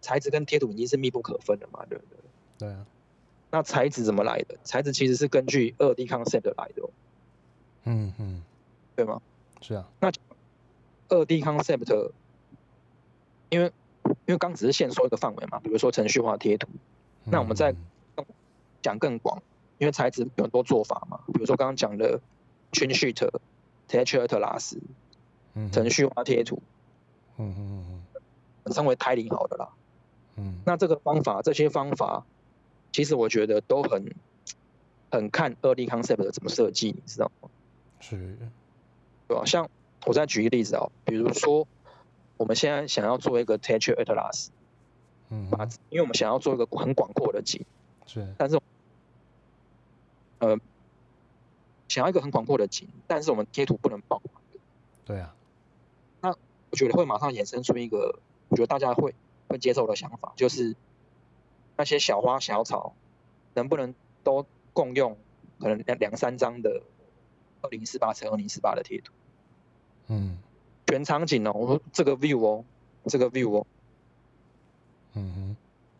[0.00, 2.18] 材质跟贴图已经是密不可分的嘛，对不对？
[2.58, 2.84] 对啊。
[3.50, 4.56] 那材质怎么来的？
[4.64, 6.90] 材质其实是根据二 D concept 来的。
[7.84, 8.42] 嗯嗯。
[8.96, 9.20] 对吗？
[9.60, 9.88] 是啊。
[10.00, 10.10] 那
[11.08, 12.10] 二 D concept
[13.50, 13.72] 因为
[14.26, 16.68] 因为刚只是限缩一个范围嘛，比如说程序化贴图，
[17.24, 17.74] 嗯、那我们再
[18.82, 19.42] 讲更广，
[19.78, 22.20] 因为材质有很多做法嘛，比如说刚刚讲的
[22.72, 23.30] TrimSheet、
[23.88, 24.76] Texture Atlas，
[25.72, 26.62] 程序化贴图，
[27.38, 28.04] 嗯嗯
[28.64, 29.70] 嗯，称为 Tiling 好的啦，
[30.36, 32.26] 嗯，那这个方法，这些方法，
[32.92, 34.14] 其实我觉得都很
[35.10, 37.48] 很看 early concept 的怎么设计，你知道吗？
[38.00, 38.36] 是，
[39.26, 39.44] 对吧？
[39.44, 39.68] 像
[40.06, 41.66] 我再举一个例子啊，比如说
[42.36, 44.48] 我们现在想要做一个 Texture Atlas，
[45.30, 47.64] 嗯，把因为我们想要做一个很广阔的景，
[48.06, 48.60] 是，但是，
[50.38, 50.58] 呃，
[51.88, 54.22] 想要一个很广阔的景，但是我们贴图不能爆，
[55.04, 55.34] 对啊，
[56.20, 56.30] 那
[56.70, 59.14] 我觉得会马上衍生出一个，我觉得大家会
[59.48, 60.76] 会接受的想法，就是
[61.78, 62.94] 那些小花小草
[63.54, 65.16] 能不能都共用，
[65.58, 66.82] 可能两两三张的。
[67.60, 69.12] 二零四八乘二零四八的贴图，
[70.06, 70.38] 嗯，
[70.86, 72.64] 全场景哦，我说这个 view 哦，
[73.06, 73.66] 这个 view 哦，
[75.14, 75.56] 嗯哼，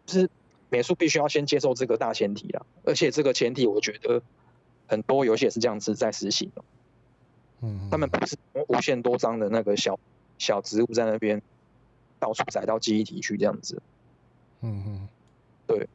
[0.06, 0.30] 就是
[0.70, 4.22] 美术必须要先接受这个大前提啊，而且这个前提我觉得
[4.86, 6.64] 很多游戏也是这样子在实行的，
[7.62, 8.36] 嗯，他们不是
[8.68, 9.98] 无限多张的那个小
[10.38, 11.42] 小植物在那边
[12.20, 13.82] 到处载到记忆体去这样子，
[14.60, 15.08] 嗯哼，
[15.68, 15.88] 对，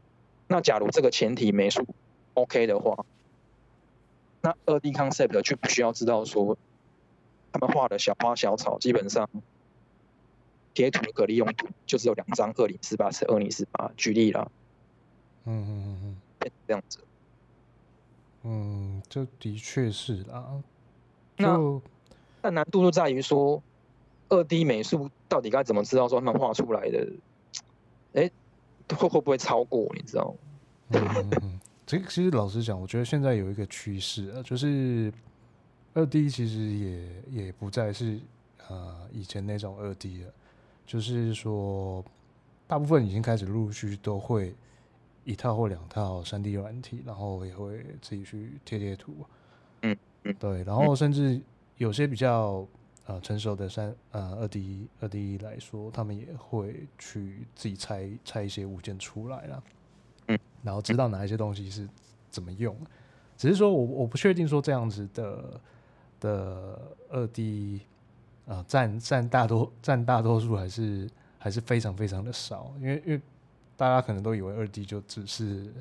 [0.47, 1.85] 那假如这个前提美术
[2.35, 3.05] OK 的话。
[4.45, 6.57] 那二 D concept 就不需要知道说，
[7.53, 9.29] 他们画的小花小草基本上
[10.73, 14.51] 贴图的可利用度就只有两张二零四八乘二零四八，举例啦。
[15.45, 16.99] 嗯嗯嗯嗯，变这样子。
[18.43, 20.61] 嗯，这的确是啦。
[21.37, 21.57] 那
[22.41, 23.63] 那难度就在于说，
[24.27, 27.07] 二 D 美术到底该怎么知道说他们画出来的，
[28.13, 28.29] 哎，
[28.97, 29.89] 会会不会超过？
[29.95, 30.35] 你知道
[30.89, 30.99] 吗？
[30.99, 35.11] 嗯嗯这个其实老实讲，我觉得现在有一个趋势啊，就是
[35.93, 38.19] 二 D 其实也也不再是
[38.69, 40.33] 呃以前那种二 D 了，
[40.85, 42.03] 就是说
[42.67, 44.55] 大部分已经开始陆续都会
[45.25, 49.13] 一套或两套三 D 软体，然后也会自己去贴贴图，
[49.81, 51.39] 嗯嗯，对，然后甚至
[51.77, 52.65] 有些比较
[53.05, 59.63] 呃成熟的三呃二 D 二 D 来说，他们也会去自己拆拆一些物件出来啦，
[60.27, 60.39] 嗯。
[60.61, 61.87] 然后知道哪一些东西是
[62.29, 62.75] 怎么用，
[63.35, 65.61] 只是说我我不确定说这样子的
[66.19, 66.79] 的
[67.09, 67.81] 二 D
[68.47, 73.21] 啊占占大多占大多数还是还是非常非常的少，因为因为
[73.75, 75.73] 大家可能都以为二 D 就只是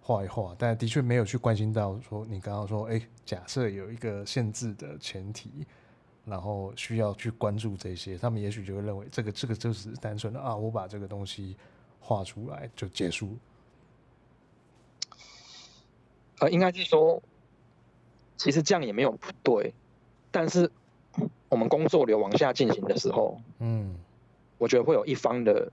[0.00, 5.66] 画一画，但的确没有去关心到说你刚刚说哎，假设有一个限制的前提，
[6.24, 11.56] 然后需要去关注这些，他们也许就会认为这个这个就是单纯的啊，我把这个东西
[12.00, 13.36] 画出来就结束。
[16.40, 17.22] 呃，应该是说，
[18.36, 19.72] 其实这样也没有不对，
[20.30, 20.70] 但是
[21.48, 23.94] 我们工作流往下进行的时候，嗯，
[24.58, 25.70] 我觉得会有一方的，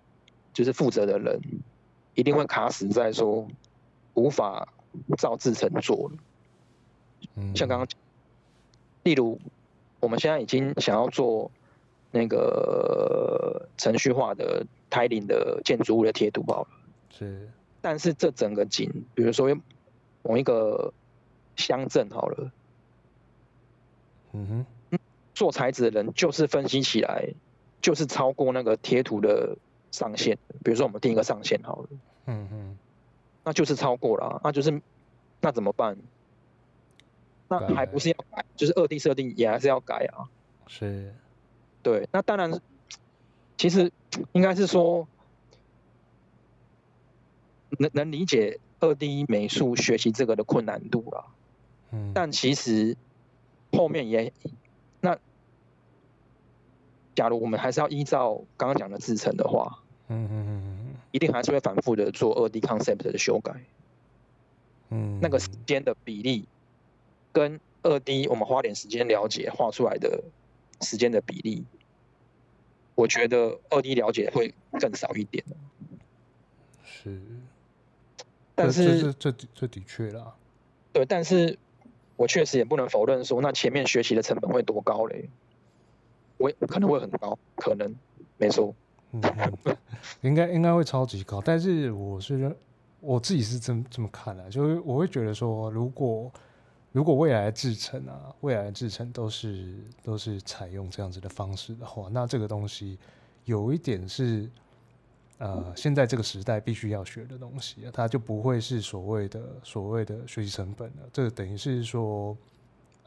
[0.53, 1.41] 就是负责的人，
[2.13, 3.47] 一定会卡死在说
[4.13, 4.67] 无法
[5.17, 6.11] 照制成做。
[7.35, 7.87] 嗯，像刚刚，
[9.03, 9.39] 例如
[10.01, 11.49] 我们现在已经想要做
[12.11, 16.67] 那个程序化的 tiling 的建筑物的贴图包了，
[17.09, 17.49] 是，
[17.81, 19.55] 但是这整个景，比如说。
[20.23, 20.93] 某一个
[21.55, 22.51] 乡镇好了，
[24.33, 24.99] 嗯哼，
[25.33, 27.33] 做材质的人就是分析起来，
[27.81, 29.57] 就是超过那个贴图的
[29.89, 30.37] 上限。
[30.63, 31.87] 比如说我们定一个上限好了，
[32.27, 32.77] 嗯哼，
[33.43, 34.79] 那就是超过了，那就是
[35.39, 35.97] 那怎么办？
[37.59, 40.25] 那还不是要改，就是二 D 设定也还是要改啊。
[40.67, 41.13] 是，
[41.83, 42.59] 对，那当然，
[43.57, 43.91] 其实
[44.31, 45.07] 应该是说
[47.77, 48.59] 能能理解。
[48.83, 51.25] 二 D 美术学习这个的困难度啦，
[51.91, 52.97] 嗯，但其实
[53.71, 54.33] 后面也
[55.01, 55.19] 那，
[57.13, 63.53] 假如我们还是要依照刚刚讲的制成的话，嗯嗯嗯，一定还是会反复的做二 D concept 的修改，
[64.89, 66.47] 嗯，那个时间的比例
[67.31, 70.23] 跟二 D 我们花点时间了解画出来的
[70.81, 71.65] 时间的比例，
[72.95, 75.43] 我觉得二 D 了解会更少一点，
[76.83, 77.19] 是。
[78.53, 80.35] 但是这这这的确啦，
[80.93, 81.57] 对，但是
[82.15, 85.27] 我确实也不能否认说，那前面学习的成本会多高嘞？
[86.37, 87.95] 我可能会很高，可能
[88.37, 88.75] 没错，
[89.13, 89.21] 嗯，
[90.21, 91.41] 应该应该会超级高。
[91.41, 92.55] 但是我是
[92.99, 96.31] 我自己是这么这么看的，就是我会觉得说，如果
[96.91, 102.97] 如果未来的制程啊，未来的制程都是都是采用这样子的方式的话，那这个东西
[103.45, 104.49] 有一点是。
[105.43, 111.09] 呃，现在这个时代必须要学的东西啊，它就不会是所谓的所谓的学习成本了。
[111.11, 112.37] 这等于是说，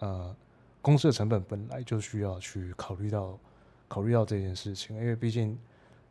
[0.01, 0.35] 呃，
[0.83, 3.39] 公司的成本本来就需要去考虑到
[3.87, 5.57] 考虑到这件事情，因为毕竟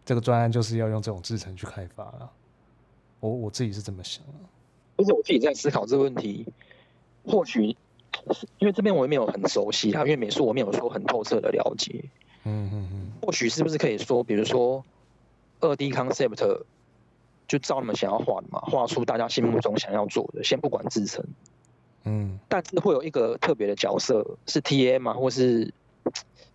[0.06, 2.32] 这个专案就是要用这种制程去开发了。
[3.20, 4.34] 我我自己是这么想的。
[4.96, 6.48] 不是我自己在思考这个问题，
[7.26, 7.76] 或许
[8.60, 12.06] 因为这边我也没有很熟悉啊，因为美术我没有说很透彻的了解。
[12.44, 13.12] 嗯嗯嗯。
[13.22, 14.84] 或许是不是可以说，比如说
[15.60, 16.62] 二 D concept
[17.48, 21.26] 就照你们想要画的嘛，画出大家心目中想要做的，先不管制成。
[22.04, 22.40] 嗯。
[22.48, 25.74] 但是会有一个特别的角色，是 TA 嘛，或是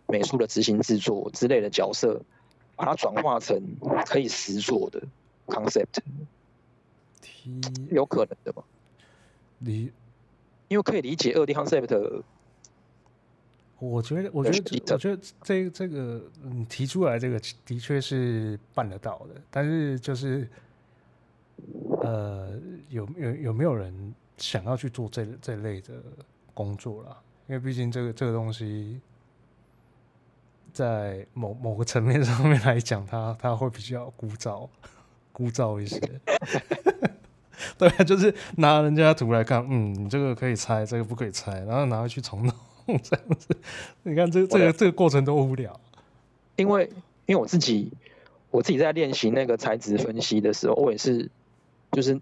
[0.07, 2.21] 美术的执行制作之类的角色，
[2.77, 3.61] 把它转化成
[4.07, 5.03] 可以实做的
[5.47, 6.01] concept。
[7.91, 8.63] 有可能的吧？
[9.59, 9.91] 你
[10.69, 12.23] 因为可以理解二 D concept，
[13.79, 20.49] 我觉得，我觉得，我觉得这这个你提出来这个的确是办得到的，但是就是
[22.03, 22.59] 呃，
[22.89, 25.95] 有有有没有人想要去做这这类的
[26.55, 27.17] 工作啦？
[27.47, 29.01] 因为毕竟这个这个东西
[30.73, 34.69] 在某某个层面上面来讲，它它会比较枯燥
[35.33, 35.99] 枯燥一些。
[37.97, 42.53] 对，就是拿人家图来看，嗯，你这个可以拆，这个不可以拆，然后拿回去重弄
[43.03, 43.57] 这样子。
[44.03, 45.79] 你看这这个这个过程多无聊。
[46.57, 46.91] 因为
[47.27, 47.93] 因为我自己
[48.51, 51.31] 我自己在练习那个材质分析的时候，我也是
[51.93, 52.19] 就是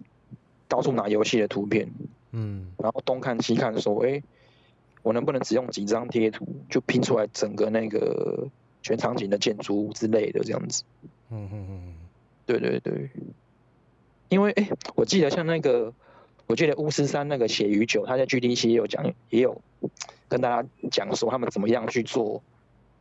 [0.69, 1.89] 到处拿游戏的图片，
[2.33, 4.23] 嗯，然后东看西看，说，哎，
[5.03, 8.47] 我能不能只用几张贴图就拼出来整个那个
[8.83, 10.85] 全场景的建筑物之类的这样子？
[11.31, 11.95] 嗯嗯嗯，
[12.45, 13.11] 对对对。
[14.29, 15.93] 因为哎，我记得像那个，
[16.47, 19.61] 我记得巫师三那个血与酒，他在 GDC 也有讲，也有
[20.29, 22.43] 跟大家讲说他们怎么样去做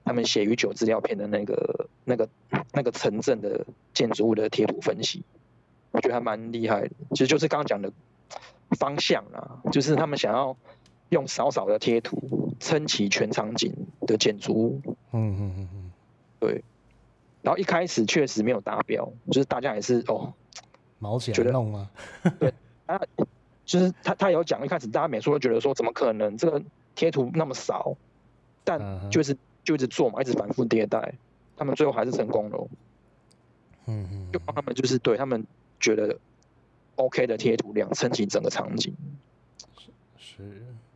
[0.04, 2.30] 他们血与酒资料片的那个、那个、
[2.72, 5.24] 那个城镇的建筑物的贴图分析，
[5.92, 6.92] 我觉得还蛮厉害的。
[7.12, 7.92] 其实就是刚刚讲的
[8.78, 10.56] 方向啊，就是他们想要
[11.10, 14.82] 用少少的贴图撑起全场景的建筑物。
[15.12, 15.92] 嗯嗯嗯嗯，
[16.40, 16.64] 对。
[17.42, 20.34] 然后一开始确实没有达标，就是大家也是哦。
[21.06, 21.90] 毛起来弄吗？
[22.40, 22.52] 对，
[22.88, 23.00] 啊
[23.64, 26.62] 就是他，他有讲一开始大家美术都觉得说，怎么可能这个
[26.96, 27.96] 贴图那么少？
[28.64, 31.14] 但就是就一直做嘛，一直反复迭代，
[31.56, 32.68] 他们最后还是成功了。
[33.86, 35.46] 嗯嗯，就帮他们就是对他们
[35.80, 36.18] 觉得
[36.96, 38.96] OK 的贴图量撑起整个场景。
[40.18, 40.44] 是，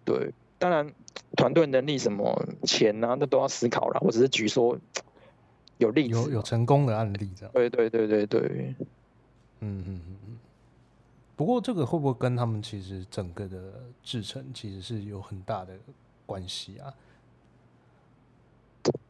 [0.03, 0.91] 对，当然
[1.37, 3.99] 团队能力什么钱啊，那都要思考了。
[4.01, 4.77] 我只是举说
[5.77, 7.51] 有例子，有有成功的案例这样。
[7.53, 8.75] 对对对对对。
[9.61, 10.37] 嗯嗯嗯嗯，
[11.35, 13.57] 不过这个会不会跟他们其实整个的
[14.03, 15.77] 制成其实是有很大的
[16.25, 16.93] 关系啊？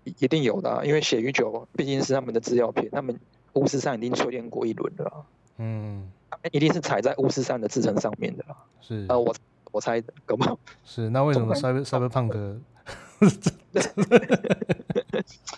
[0.04, 3.18] 一定有的啊，因为血与酒毕竟是他们的制药品，他们
[3.54, 5.26] 巫师山已经淬炼过一轮了。
[5.58, 6.12] 嗯，
[6.52, 8.58] 一定是踩在巫师山的制成上面的啦。
[8.82, 9.36] 是，呃，我
[9.72, 10.58] 我猜的，搞不好。
[10.84, 12.60] 是，那为什么 Cyber Cyberpunk？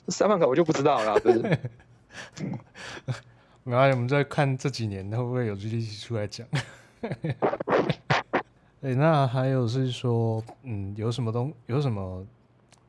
[0.07, 1.59] 赛博朋克我就不知道了，对不对？
[3.63, 6.47] 然后我们再看这几年会不会有 GDC 出来讲？
[8.81, 12.25] 哎，那还有是说，嗯，有什么东有什么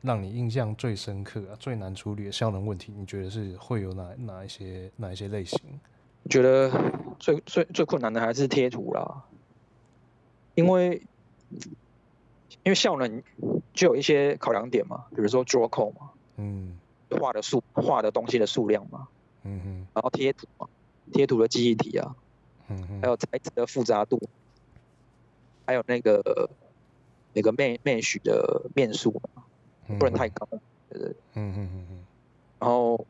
[0.01, 2.91] 让你印象最深刻啊、最难处理的效能问题？
[2.97, 5.59] 你觉得是会有哪哪一些哪一些类型？
[6.29, 6.71] 觉得
[7.19, 9.23] 最最最困难的还是贴图啦，
[10.55, 11.01] 因为
[12.63, 13.21] 因为效能
[13.73, 16.75] 就有一些考量点嘛，比如说 draw code 嘛，嗯，
[17.11, 19.07] 画的数画的东西的数量嘛。
[19.43, 20.67] 嗯哼，然后贴图嘛，
[21.11, 22.15] 贴图的记忆体啊，
[22.69, 24.19] 嗯哼，还有材质的复杂度，
[25.65, 26.49] 还有那个
[27.33, 29.43] 那个面面许的面数嘛，
[29.99, 30.47] 不能太高，
[30.89, 31.15] 对不对？
[31.33, 32.05] 嗯哼哼哼。
[32.59, 33.05] 然后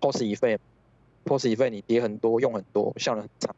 [0.00, 3.54] pose effect，pose effect 你叠很多，用很多，效能很差。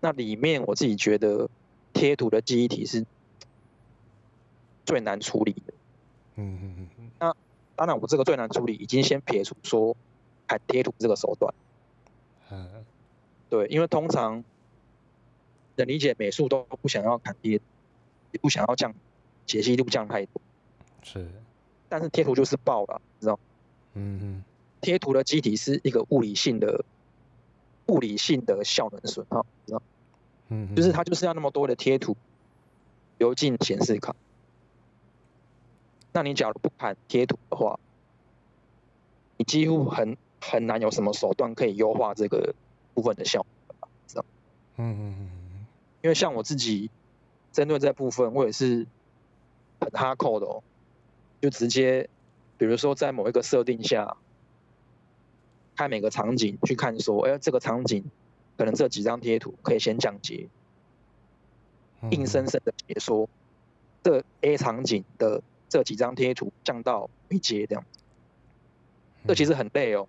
[0.00, 1.48] 那里面我自己觉得
[1.94, 3.06] 贴图的记忆体是
[4.84, 5.72] 最难处理的。
[6.36, 7.10] 嗯哼哼哼。
[7.18, 7.34] 那
[7.74, 9.96] 当然，我这个最难处理已经先撇除说。
[10.46, 11.54] 砍贴图这个手段，
[12.50, 12.84] 嗯，
[13.48, 14.44] 对，因为通常
[15.76, 17.60] 能理解美术都不想要砍贴，
[18.32, 18.94] 也不想要降
[19.46, 20.42] 解析度降太多，
[21.02, 21.30] 是，
[21.88, 23.40] 但是贴图就是爆了，知道？
[23.94, 24.44] 嗯嗯，
[24.80, 26.84] 贴图的基体是一个物理性的
[27.86, 29.82] 物理性的效能损耗，知道？
[30.48, 32.16] 嗯，就是它就是要那么多的贴图
[33.16, 34.14] 流进显示卡，
[36.12, 37.80] 那你假如不砍贴图的话，
[39.38, 40.18] 你几乎很。
[40.50, 42.54] 很难有什么手段可以优化这个
[42.92, 44.24] 部分的效果，知道？
[44.76, 45.66] 嗯嗯嗯。
[46.02, 46.90] 因为像我自己
[47.50, 48.86] 针对这部分，我也是
[49.80, 50.62] 很哈扣的哦，
[51.40, 52.10] 就直接，
[52.58, 54.18] 比如说在某一个设定下，
[55.76, 58.04] 看每个场景去看说，哎，这个场景
[58.58, 60.48] 可能这几张贴图可以先降阶，
[62.10, 63.28] 硬生生的解说
[64.02, 67.84] 这 A 场景的这几张贴图降到一阶这样，
[69.26, 70.06] 这其实很累哦。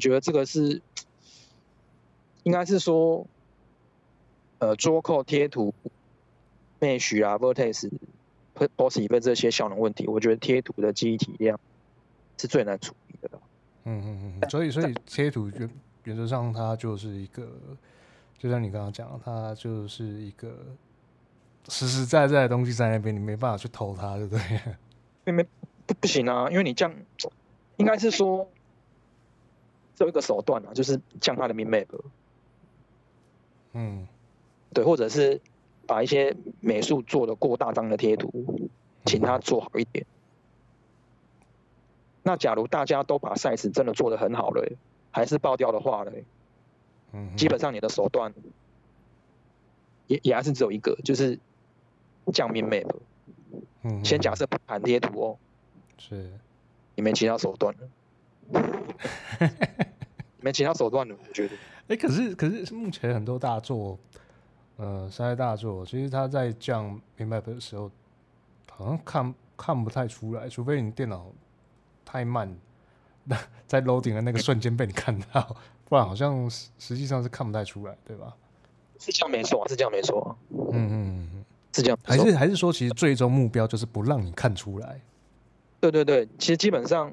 [0.00, 0.82] 觉得这个是
[2.42, 3.26] 应该是说，
[4.58, 5.74] 呃，桌扣贴图、
[6.80, 7.90] Mesh 啊、Vertex、
[8.54, 11.58] Possible 这些效能问题，我觉得贴图的记忆体量
[12.38, 13.30] 是最难处理的。
[13.84, 15.70] 嗯嗯嗯，所以所以贴图原
[16.04, 17.48] 原则上它就是一个，
[18.38, 20.56] 就像你刚刚讲，它就是一个
[21.68, 24.60] 实实在在的东西在那边，你没办法去偷它，对不对？
[25.24, 25.42] 没没
[25.86, 26.94] 不不行啊，因为你这样
[27.76, 28.48] 应该是说
[29.96, 31.86] 只有一个手段啊，就是降它的 min map。
[33.72, 34.06] 嗯，
[34.72, 35.40] 对，或者是
[35.86, 38.70] 把一些美术做的过大张的贴图，
[39.04, 40.06] 请他做好一点。
[42.22, 44.76] 那假如大家都把 size 真的做的很好了，
[45.10, 46.12] 还是爆掉的话呢？
[47.12, 48.34] 嗯，基本上你的手段
[50.08, 51.38] 也也还是只有一个，就是
[52.32, 52.90] 降 min map。
[53.82, 55.38] 嗯，先假设不含贴图哦，
[55.98, 56.32] 是，
[56.96, 57.88] 你没其他手段了，
[60.40, 61.54] 没其他手段了，我觉得。
[61.54, 63.98] 哎、欸，可是可是目前很多大作，
[64.76, 67.90] 呃，三 A 大作，其实它在降 min map 的时候，
[68.70, 71.26] 好像看看不太出来，除非你电脑。
[72.08, 72.56] 太慢，
[73.24, 73.36] 那
[73.66, 75.56] 在 loading 的那个瞬间被你看到，
[75.88, 78.32] 不然好像实实际上是看不太出来，对吧？
[79.00, 80.38] 是这样没错，是这样没错。
[80.50, 81.98] 嗯嗯嗯，是这样。
[82.04, 85.00] 还是还是说，其实最终目标就是不让你看出来？
[85.80, 87.12] 对对对，其实基本上，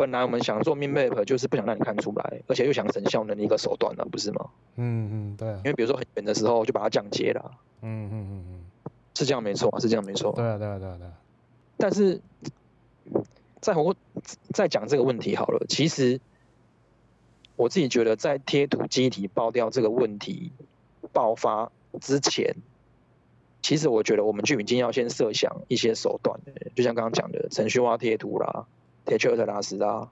[0.00, 4.48] 本来我们想做 min map 就是不想让你看出来，而且又想省效能的一个手段了，不是吗？
[4.76, 5.56] 嗯嗯，对、啊。
[5.58, 7.52] 因为比如说很远的时候就把它降阶了。
[7.82, 10.32] 嗯嗯嗯嗯，是这样没错，是这样没错。
[10.32, 11.12] 对啊对啊对啊对啊。
[11.76, 12.20] 但是。
[13.60, 13.94] 再我
[14.54, 15.66] 再讲这个问题好了。
[15.68, 16.18] 其实
[17.56, 20.50] 我自己觉得，在贴图记忆体爆掉这个问题
[21.12, 21.70] 爆发
[22.00, 22.56] 之前，
[23.60, 26.40] 其实我觉得我们就已经要先设想一些手段，
[26.74, 28.64] 就像刚刚讲的程序化贴图啦、
[29.18, 30.10] Texture Atlas 啦、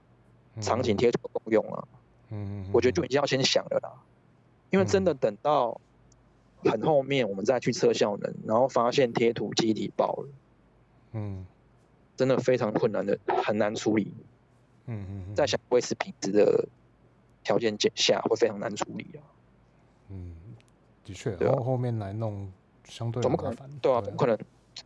[0.61, 1.87] 场景贴图的功用啊。
[2.29, 3.93] 嗯，我觉得就已经要先想了啦。
[4.69, 5.79] 因为真的等到
[6.63, 10.29] 很后面我们再去测效能，然后发现贴图记忆体爆了。
[11.13, 11.45] 嗯。
[12.15, 14.13] 真的非常困难的，很难处理。
[14.87, 16.67] 嗯嗯，嗯，在想维持品质的
[17.45, 19.23] 条件下，会非常难处理啊。
[20.09, 20.35] 嗯，
[21.05, 22.51] 的确，后后面来弄
[22.83, 23.79] 相对怎么可能？
[23.79, 24.37] 对啊，怎么可能？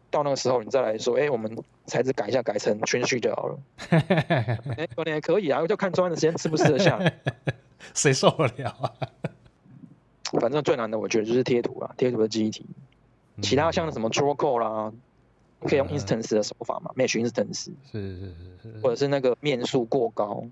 [0.10, 3.60] 到那个时候你再来说，哎、欸，我们材质改一下，改成全序就好了。
[3.89, 7.00] 哎、欸，可能也可以啊，就看专案的时间吃不吃得下。
[7.94, 8.91] 谁受得了啊？
[10.39, 12.66] 反正最难的，我觉得就是贴图啊，贴图的记忆体。
[13.41, 14.94] 其他像什么 draw code 啦。
[15.66, 18.34] 可以用 instance 的手法嘛？Mesh instance 是是是
[18.64, 20.44] 是，或者是那个面数过高。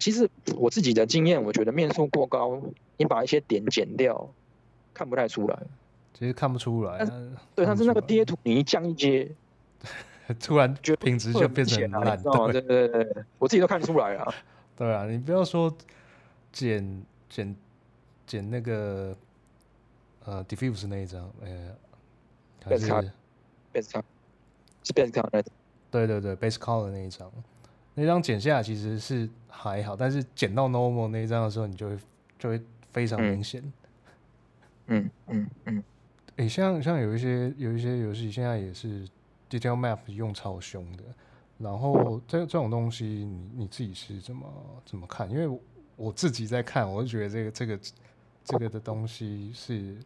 [0.00, 2.60] 其实我自己的经验，我觉得面数过高，
[2.96, 4.30] 你把一些点剪掉，
[4.92, 5.60] 看不太出来。
[6.22, 7.04] 其实看不出来。
[7.52, 9.28] 对，但是那个贴图你一降一阶，
[10.38, 12.16] 突然就品质就变成烂。
[12.22, 14.32] 对对对对，我自己都看出来了。
[14.76, 15.76] 对啊，你不要说
[16.52, 17.56] 剪剪
[18.24, 19.16] 剪那个
[20.24, 21.74] 呃 diffuse 那一张，呃，
[22.66, 22.86] 还是。
[22.86, 24.02] base color
[24.84, 25.44] 是 base color
[25.90, 27.28] 对对对，base color 那一张，
[27.94, 31.98] 那张剪下来其实是还好，但是剪到 normal 那一张的时候，你就会
[32.38, 32.62] 就会
[32.92, 33.60] 非常明显。
[34.86, 35.82] 嗯嗯嗯。
[36.36, 39.08] 诶、欸，像像有一些有一些游戏现在也是
[39.50, 41.04] detail map 用超凶的，
[41.58, 44.46] 然后这这种东西你你自己是怎么
[44.84, 45.30] 怎么看？
[45.30, 45.60] 因为
[45.96, 47.80] 我自己在看，我就觉得这个这个
[48.44, 49.96] 这个的东西是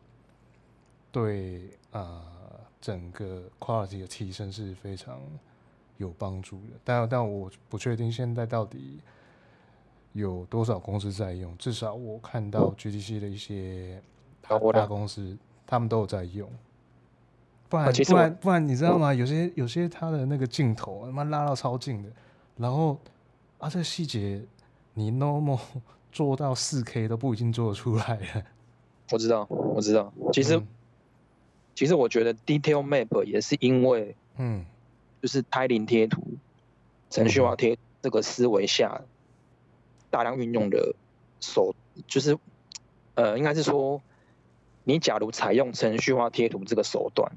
[1.11, 2.01] 对啊。
[2.01, 2.33] 呃
[2.79, 5.18] 整个 quality 的提升是非常
[5.97, 9.01] 有帮助的，但但我不确定现在到底
[10.12, 11.57] 有多少公司在用。
[11.57, 14.01] 至少我看到 GDC 的一些
[14.72, 15.37] 大公司，
[15.67, 16.49] 他们都有在用。
[17.69, 19.12] 不然不然不然，你知道吗？
[19.12, 22.09] 有些有些他的那个镜头他妈拉到超近的，
[22.57, 22.99] 然后
[23.59, 24.41] 啊，这个细节
[24.95, 25.59] 你 normal
[26.12, 28.45] 做到四 K 都不一定做得出来了。
[29.11, 30.67] 我知道，我知道，其实、嗯。
[31.75, 34.64] 其实我觉得 detail map 也是因为，嗯，
[35.21, 36.23] 就是 tiling 贴图、
[37.11, 39.03] 程序化贴这个思维下，
[40.09, 40.95] 大量运用的
[41.39, 41.75] 手，
[42.07, 42.39] 就是，
[43.14, 44.01] 呃，应该是说，
[44.87, 47.32] 你假如采用程序化贴图这个手段，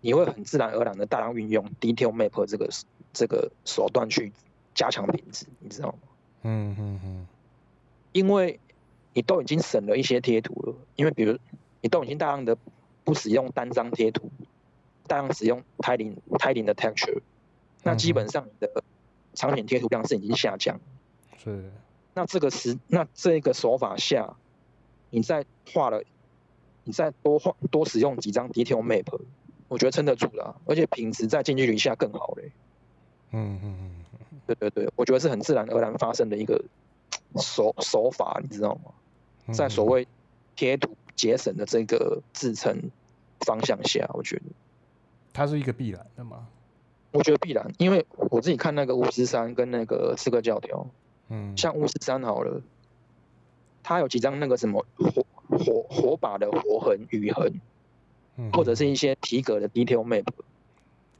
[0.00, 2.70] 你会很自然而然的大量运用 detail map 这个
[3.12, 4.32] 这个手段去
[4.74, 5.98] 加强品质，你知道吗？
[6.42, 7.26] 嗯嗯嗯，
[8.12, 8.60] 因为
[9.12, 11.36] 你都已经省了一些贴图了，因为比如
[11.80, 12.56] 你都已经大量的。
[13.04, 14.30] 不使用单张贴图，
[15.08, 17.20] 大量使用 tiling tiling 的 texture，
[17.82, 18.84] 那基本上你的
[19.34, 20.78] 场景贴图量是已经下降。
[21.36, 21.72] 是。
[22.14, 24.36] 那这个时，那这个手法下，
[25.10, 25.44] 你在
[25.74, 26.04] 画了，
[26.84, 29.20] 你再多画多使用几张 detail map，
[29.68, 32.52] 我觉得撑得住了，而且品质在近距离下更好嘞。
[33.30, 36.64] 嗯嗯嗯，对对对，我觉得是很自然而然发生的一个
[37.36, 39.52] 手手法，你知道吗？
[39.52, 40.06] 在所谓
[40.54, 42.90] 贴图节省的这个制成
[43.40, 44.42] 方向下，我觉得
[45.32, 46.46] 它是一个必然的吗？
[47.10, 50.86] 我觉得必然，因为我自己看那个巫师三跟那个刺客教条，
[51.28, 52.62] 嗯，像巫师三好了，
[53.82, 55.24] 它有几张那个什么火
[55.58, 57.60] 火火把的火痕、雨痕，
[58.36, 60.24] 嗯，或者是一些体格的 detail map，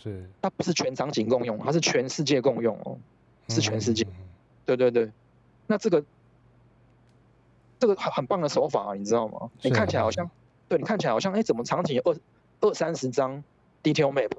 [0.03, 2.99] 对，它不是全场景共用，它是全世界共用哦，
[3.49, 4.15] 是全世界，嗯、
[4.65, 5.11] 对对对，
[5.67, 6.05] 那这个
[7.79, 9.51] 这个很很棒的手法，啊，你知道吗？
[9.63, 10.31] 你看起来好像，
[10.69, 12.17] 对你看起来好像，哎，怎么场景有二
[12.61, 13.43] 二三十张
[13.83, 14.31] detail map？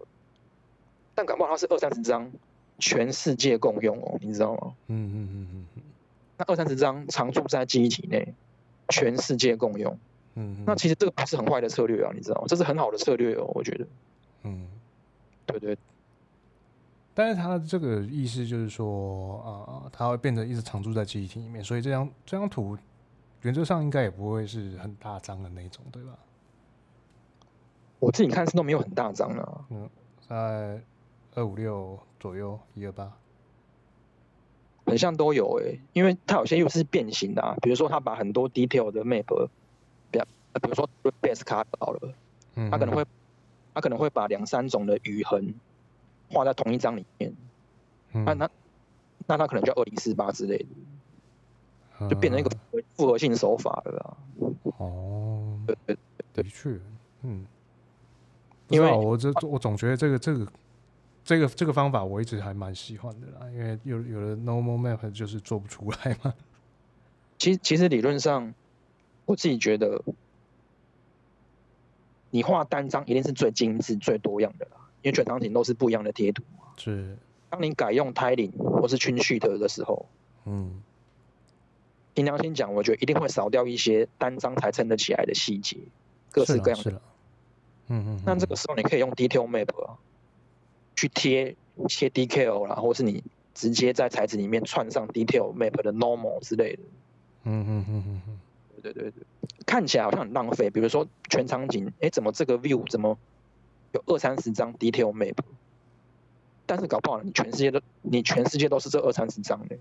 [1.15, 2.31] 但搞不好它是二三十张，
[2.79, 4.73] 全世界共用哦，你知道吗？
[4.87, 5.83] 嗯嗯嗯嗯嗯。
[6.37, 8.33] 那二三十张常驻在记忆体内，
[8.89, 9.97] 全世界共用。
[10.35, 10.63] 嗯。
[10.65, 12.47] 那其实这个不是很坏的策略啊，你知道吗？
[12.47, 13.87] 这是很好的策略哦，我觉得。
[14.43, 14.67] 嗯。
[15.45, 15.77] 对对。
[17.13, 22.77] 但是它这个意思就是说，啊、呃，它会变成一直常驻在记忆体里面，所以这张这张图
[23.41, 26.17] 原则上应该也不会是很大张的那种，对吧？
[27.99, 29.65] 我自己看是都没有很大张啊。
[29.69, 29.89] 嗯，
[30.27, 30.81] 在。
[31.35, 33.11] 二五六左右，一二八，
[34.85, 39.47] 很像都有诶、欸，因为它有些又是变形的啊，比如说它把很多 detail 的 map，
[40.11, 40.19] 比
[40.61, 40.89] 比如说
[41.21, 42.13] base card 好了，
[42.69, 43.05] 它可能会，
[43.73, 45.55] 它可能会把两三种的雨痕
[46.29, 47.33] 画在同一张里面，
[48.11, 48.49] 那那
[49.25, 50.57] 那它可能就二零四八之类
[51.99, 52.51] 的，就变成一个
[52.95, 54.17] 复合性手法了啊。
[54.77, 55.97] 哦，对对
[56.33, 56.77] 对，的确，
[57.21, 57.45] 嗯，
[58.67, 60.45] 因为我这我总觉得这个这个。
[61.25, 66.33] 这个这个方法我一直还蛮喜欢的啦，因为有有的 normal map 就是做不出来嘛。
[67.39, 68.53] 其实其实理论上，
[69.25, 70.01] 我自己觉得，
[72.29, 76.65] 你画单张一定是最精致、最多样的啦，因为全场景都是不一样的贴图嘛。
[76.77, 77.17] 是。
[77.49, 80.07] 当你改用 tiling 或是 twin sheet 的时候，
[80.45, 80.81] 嗯，
[82.13, 85.77] 凭良心讲，我觉得一定会少掉一些单张才撑得起来的细节，
[86.31, 86.91] 各式各样的。
[86.91, 86.99] 嗯
[87.87, 88.21] 嗯，嗯。
[88.25, 89.97] 那这个时候你可以用 detail map 啊。
[90.95, 91.55] 去贴
[91.87, 93.23] 贴 detail 啦，或是你
[93.53, 96.83] 直接在材质里面串上 detail map 的 normal 之类的。
[97.43, 98.39] 嗯嗯嗯嗯嗯，
[98.81, 99.13] 对对对，
[99.65, 100.69] 看起来好像很浪费。
[100.69, 103.17] 比如说全场景，哎，怎么这个 view 怎么
[103.91, 105.35] 有二三十张 detail map？
[106.65, 109.77] 但是搞不好你全世界都你全世界都是这二三十张的，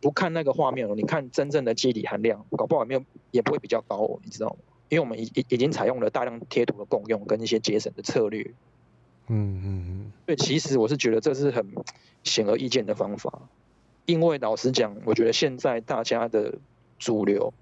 [0.00, 4.56] 不看那个画面哦，你看真正的基底含量，搞不好也没有也不会比较高哦，你知道吗？
[4.88, 8.52] 因为我们已已已经采用了大量贴图的共用跟一些节省的策略。
[9.28, 11.66] 嗯嗯嗯，对，其实我是觉得这是很
[12.24, 13.40] 显而易见的方法，
[14.04, 16.58] 因为老实讲，我觉得现在大家的
[16.98, 17.52] 主流，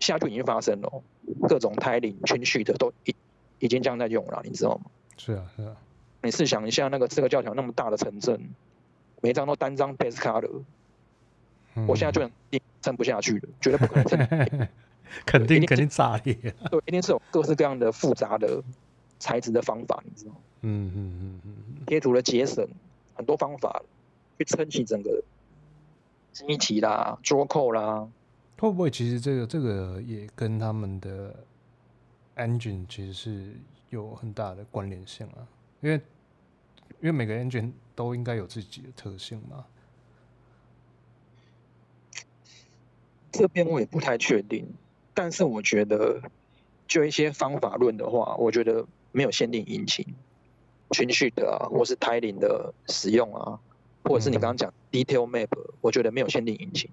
[0.00, 1.02] 现在就已经发生了，
[1.48, 3.14] 各种 tiling、twin sheet 都已
[3.58, 4.86] 已经这样在用了，你知道吗？
[5.18, 5.76] 是啊是啊，
[6.22, 8.48] 你试想一下，那个这个教条那么大的城镇，
[9.20, 10.48] 每张都单张 base card，
[11.86, 12.30] 我现在就
[12.80, 14.68] 撑不下去了，绝对不可能撑，
[15.26, 16.34] 肯定肯定炸裂，
[16.70, 18.62] 对，一定是有各式各样的复杂的。
[19.18, 20.38] 材质的方法，你知道吗？
[20.62, 22.68] 嗯嗯嗯嗯，贴图的节省
[23.14, 23.80] 很多方法，
[24.36, 25.22] 去撑起整个
[26.32, 28.08] 记忆体啦、桌扣啦。
[28.58, 31.32] 会不会其实这个这个也跟他们的
[32.34, 33.54] engine 其实是
[33.90, 35.46] 有很大的关联性啊？
[35.80, 35.94] 因为
[37.00, 39.64] 因为每个 engine 都应该有自己的特性嘛。
[43.30, 44.66] 这边我也不太确定，
[45.14, 46.20] 但是我觉得
[46.88, 48.84] 就一些方法论的话，我觉得。
[49.12, 50.04] 没有限定引擎，
[50.90, 53.58] 群序的啊，或是 tiling 的使用啊，
[54.04, 55.48] 或者是你刚刚讲 detail map，
[55.80, 56.90] 我觉得没有限定引擎，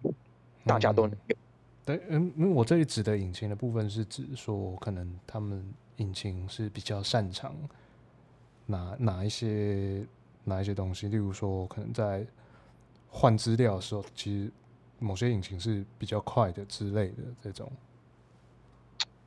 [0.66, 1.38] 大家都能用。
[1.86, 5.63] 对，嗯，因为我这里指的引擎的部分是指说，可能他们
[5.97, 7.55] 引擎是比较擅长
[8.66, 10.05] 哪哪一些
[10.43, 12.26] 哪一些东西，例如说，可能在
[13.09, 14.51] 换资料的时候，其实
[14.99, 17.72] 某些引擎是比较快的之类的这种。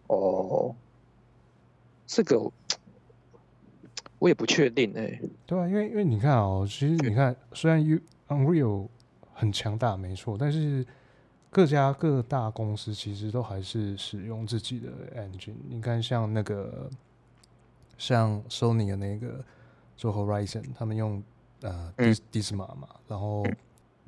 [0.08, 0.74] 哦，
[2.06, 2.50] 这个。
[4.18, 7.98] 我也不确定哎、欸，对啊，因为因为你看哦、喔，其实你看，虽然 U
[8.28, 8.88] Unreal
[9.32, 10.84] 很强大没错，但是
[11.50, 15.54] 各家各大公司其实都还是使用自己的 engine。
[15.68, 16.90] 你看，像那个
[17.96, 19.44] 像 Sony 的那个
[19.96, 21.22] 做 Horizon，他们用
[21.60, 21.92] 呃
[22.32, 23.46] Disma 嘛，然后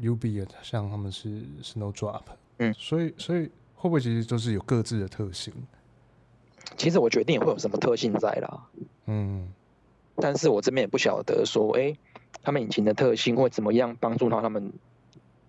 [0.01, 2.23] UB 像他们是 Snowdrop，
[2.59, 5.55] 嗯，所以所以会不会其实都是有各自的特性？
[6.77, 8.69] 其实我决定也会有什么特性在啦，
[9.07, 9.49] 嗯。
[10.17, 11.99] 但是我这边也不晓得说，哎、欸，
[12.43, 14.73] 他们引擎的特性会怎么样帮助到他们，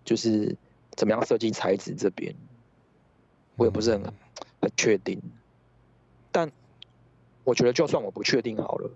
[0.05, 0.55] 就是
[0.91, 2.35] 怎么样设计材质这边，
[3.57, 4.03] 我也不是很
[4.61, 5.21] 很确定。
[6.31, 6.51] 但
[7.43, 8.91] 我觉得，就算我不确定好了，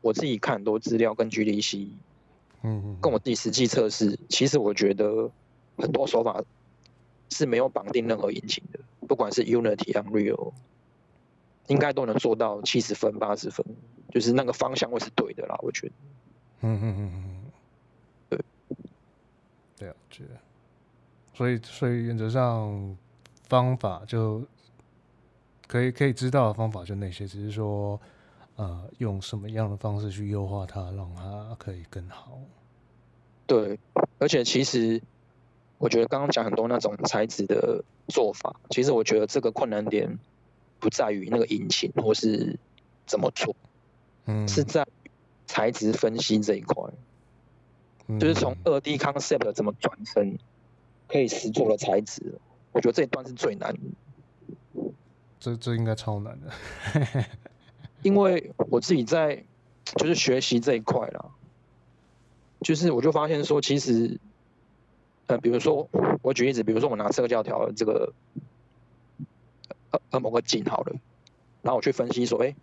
[0.00, 1.88] 我自己看很多资料跟 GDC，
[2.62, 5.30] 嗯，跟我自己实际测试，其实我觉得
[5.76, 6.42] 很多手法
[7.28, 10.52] 是没有绑定任何引擎的，不管是 Unity、Unreal，
[11.66, 13.66] 应该都能做到七十分、八十分，
[14.10, 15.92] 就是那个方向会是对的啦，我觉得。
[16.60, 17.50] 嗯嗯嗯嗯，
[18.28, 18.38] 对，
[19.78, 20.30] 对啊，觉得。
[21.34, 22.96] 所以，所以原则上
[23.48, 24.42] 方法就
[25.66, 28.00] 可以可以知道的方法就那些，只是说。
[28.56, 32.38] 呃，用什么样的方式去优化它，让它可以更好？
[33.48, 33.80] 对，
[34.20, 35.02] 而且其实
[35.78, 40.20] 我觉得刚刚讲很多那种材质的做法，其实我觉得这个困难点
[40.78, 42.56] 不在于那个引擎或是
[43.06, 43.56] 怎么做，
[44.26, 44.86] 嗯，是在
[45.46, 46.90] 材质分析这一块，
[48.06, 50.38] 嗯，就是从二 D concept 怎么转成
[51.08, 52.38] 可以实做的材质，
[52.72, 53.80] 我觉得这一段是最难的。
[55.38, 56.50] 这这应该超难的。
[58.02, 59.44] 因为我自己在
[59.96, 61.30] 就是学习这一块啦，
[62.60, 64.18] 就是我就发现说，其实，
[65.26, 65.88] 呃，比如说
[66.22, 68.12] 我举例子，比如说我拿这个教条这个，
[69.90, 70.96] 呃呃某个景好了，
[71.62, 72.54] 然后我去分析说，哎，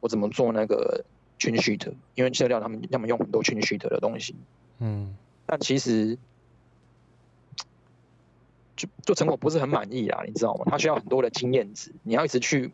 [0.00, 1.04] 我怎么做那个
[1.38, 4.34] chain sheet，因为资料他们他们用很多 chain sheet 的东西，
[4.78, 6.18] 嗯，但其实
[8.76, 10.64] 就就成果不是很满意啊，你知道吗？
[10.70, 12.70] 它需要很多的经验值，你要一直去。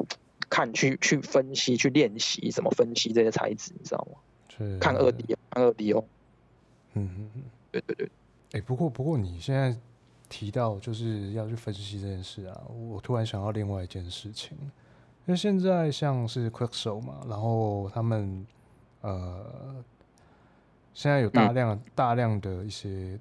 [0.50, 4.18] 看去去分析去练习怎么分析这些材质，你知道吗？
[4.56, 6.04] 是看二 D，看二 D 哦。
[6.92, 7.28] 嗯
[7.72, 8.06] 对对对。
[8.52, 9.76] 哎、欸，不过不过你现在
[10.28, 14.56] 提到就是要去分析这件事啊，我突然想到另外一件事情，
[15.26, 18.46] 因为现在像是 Quickshow 嘛，然后他们
[19.00, 19.44] 呃
[20.92, 23.18] 现在有大量、嗯、大量的一些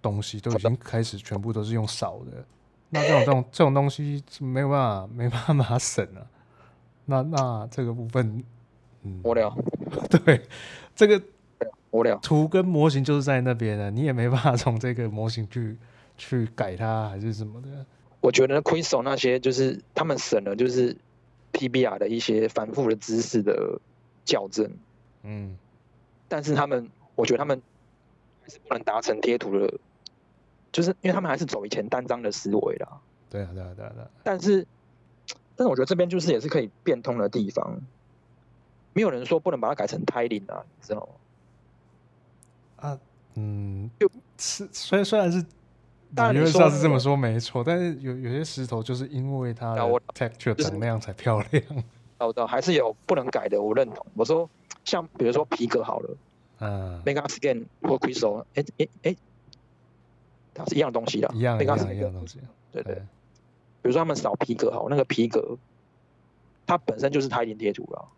[0.00, 2.44] 东西都已经开始全部都是用扫的，
[2.90, 6.26] 那这种这种这种东西没有办法没办法省啊。
[7.04, 8.42] 那那这个部分，
[9.02, 9.54] 嗯，无聊。
[10.24, 10.40] 对，
[10.94, 11.20] 这个
[11.90, 12.16] 无聊。
[12.18, 15.76] 图跟模型就是在那边的，你也没办法从这个模型去
[16.16, 17.68] 去改它，还是什么的。
[18.20, 20.96] 我觉得 Quickshow 那些就是他们省了，就是
[21.52, 23.80] PBR 的一些反复的知识的
[24.24, 24.70] 校正。
[25.22, 25.56] 嗯。
[26.28, 27.60] 但是他们，我觉得他们
[28.42, 29.78] 还是不能达成贴图的，
[30.72, 33.00] 就是因为他们还是走以前单张的思维啦。
[33.30, 34.10] 对啊，对啊，对啊，对啊。
[34.22, 34.66] 但是。
[35.54, 37.78] 但是我觉得这边就是也是可以变通的地方，
[38.94, 41.00] 没有人说不能把它改成 tiling 啊，你知道
[42.80, 42.88] 吗？
[42.88, 42.98] 啊，
[43.34, 45.44] 嗯，就是虽然虽然是
[46.14, 49.82] 理论上是这么说没错，但是有有些石头就是因为它的
[50.14, 51.64] texture 长那样才漂亮。
[52.18, 54.06] 好的，还是有不能改的，我认同。
[54.14, 54.48] 我说
[54.84, 56.16] 像比如说皮革好了，
[56.60, 59.16] 嗯，mega skin 或 Crystal，哎哎哎，
[60.54, 62.38] 它是一样的东西的，一样一样一样东西，
[62.70, 62.94] 对对。
[62.94, 65.56] 比如说他们扫皮革好，那个皮革
[66.66, 68.08] 它本身就是 tiling 贴图了。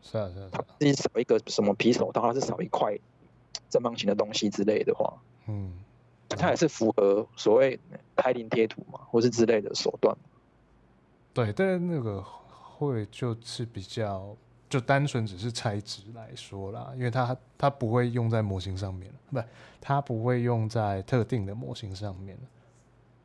[0.00, 0.48] 是啊是啊。
[0.52, 2.96] 它自己扫一个什么皮手套，它是扫一块
[3.68, 5.12] 正方形的东西之类的话，
[5.46, 5.72] 嗯，
[6.28, 7.78] 它也是符合所谓
[8.16, 10.16] tiling 贴图嘛，或是之类的手段。
[11.32, 14.36] 对，但是那个会就是比较
[14.68, 19.40] 就单纯只是材质来说啦，因为它它不会用在模型上面，不，
[19.80, 22.38] 它不会用在特定的模型上面。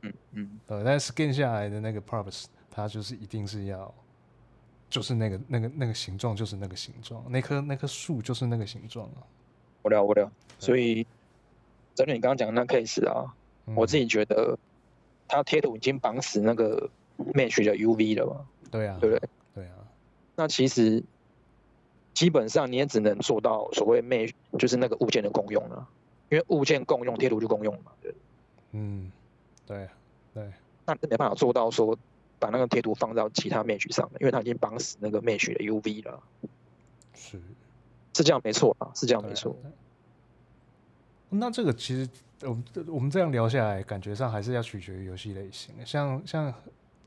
[0.01, 3.93] 嗯嗯，呃，但是 scan 下来的那个 props，它就是一定是要，
[4.89, 9.23] 就是那个那个那个形状，就是那个形状，那棵那棵树就是那个形状啊。
[9.83, 10.29] 无聊无聊，
[10.59, 11.05] 所以
[11.95, 13.33] 针对你刚刚讲的那 case 啊，
[13.65, 14.57] 嗯、我自己觉得，
[15.27, 18.45] 它贴图已经绑死那个 mesh 的 UV 了嘛？
[18.71, 19.29] 对啊，对不对？
[19.55, 19.75] 对啊。
[20.35, 21.03] 那其实
[22.13, 25.87] 基本上你也只能做到所谓 mesh，就是那个物件的共用了，
[26.29, 28.13] 因为物件共用，贴图就共用嘛，对。
[28.71, 29.11] 嗯。
[29.65, 29.87] 对，
[30.33, 30.51] 对，
[30.85, 31.97] 那没办法做到说
[32.37, 36.21] 把那个贴图放到其他 mesh 上面，因为它已经绑死那个 mesh 的 UV 了。
[37.15, 37.39] 是，
[38.13, 39.55] 是这样没错啊，是这样没错。
[41.34, 42.09] 那这个其实
[42.41, 45.73] 我们我们这样聊下来，感觉上还是要取决于游戏类型。
[45.86, 46.53] 像像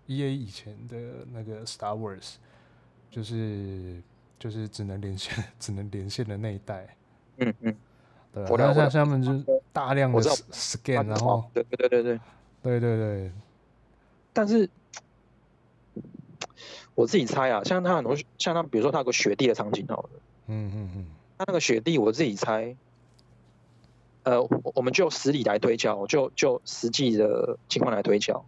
[0.07, 0.97] EA 以前的
[1.33, 2.35] 那个 Star Wars，
[3.11, 4.03] 就是
[4.39, 6.97] 就是只能连线 只能连线的那一代。
[7.39, 7.77] 嗯嗯，
[8.33, 12.21] 对，像像他们就是大量的 scan，然后对对对对对。
[12.63, 13.33] 对对对，
[14.33, 14.69] 但是
[16.97, 20.11] 我自己猜啊，像他很多，像他比如说他有个雪地的场景好了，
[20.49, 21.07] 嗯嗯嗯，
[21.39, 22.75] 他那个雪地我自己猜，
[24.27, 24.43] 呃，
[24.75, 28.45] 我们就实力来推敲，就就实际的情况来推敲，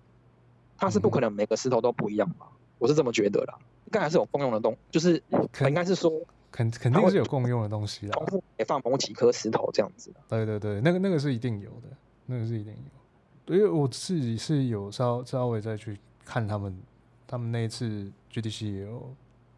[0.76, 2.48] 它是不可能每个石头都不一样吧？
[2.78, 5.22] 我是这么觉得啦，应该还是有共用的东，就是
[5.60, 6.10] 应该是说
[6.50, 10.12] 肯肯定是有共用的东西啦，重复也放某几颗石头这样子。
[10.28, 11.88] 对对对，那个那个是一定有的，
[12.26, 13.54] 那个是一定有。
[13.54, 16.76] 因为我自己是有稍稍微再去看他们，
[17.24, 19.14] 他们那一次 GDC 也有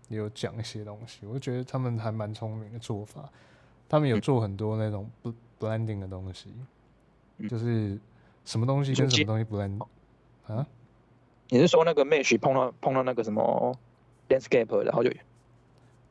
[0.09, 3.27] 也有讲一些东西，我就觉得他们还蛮聪明的做法。
[3.89, 5.11] 他们有做很多那种
[5.61, 6.53] blending 的东西，
[7.37, 7.97] 嗯、就是
[8.45, 9.79] 什么东西跟什么东西 blend
[10.47, 10.67] 啊？
[11.51, 13.77] 你是说那个 mesh 碰到碰到那个什么
[14.29, 15.11] landscape，然后就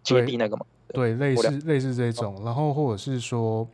[0.04, 0.66] 接地那个吗？
[0.94, 3.68] 对，类似类似这种，然后或者是说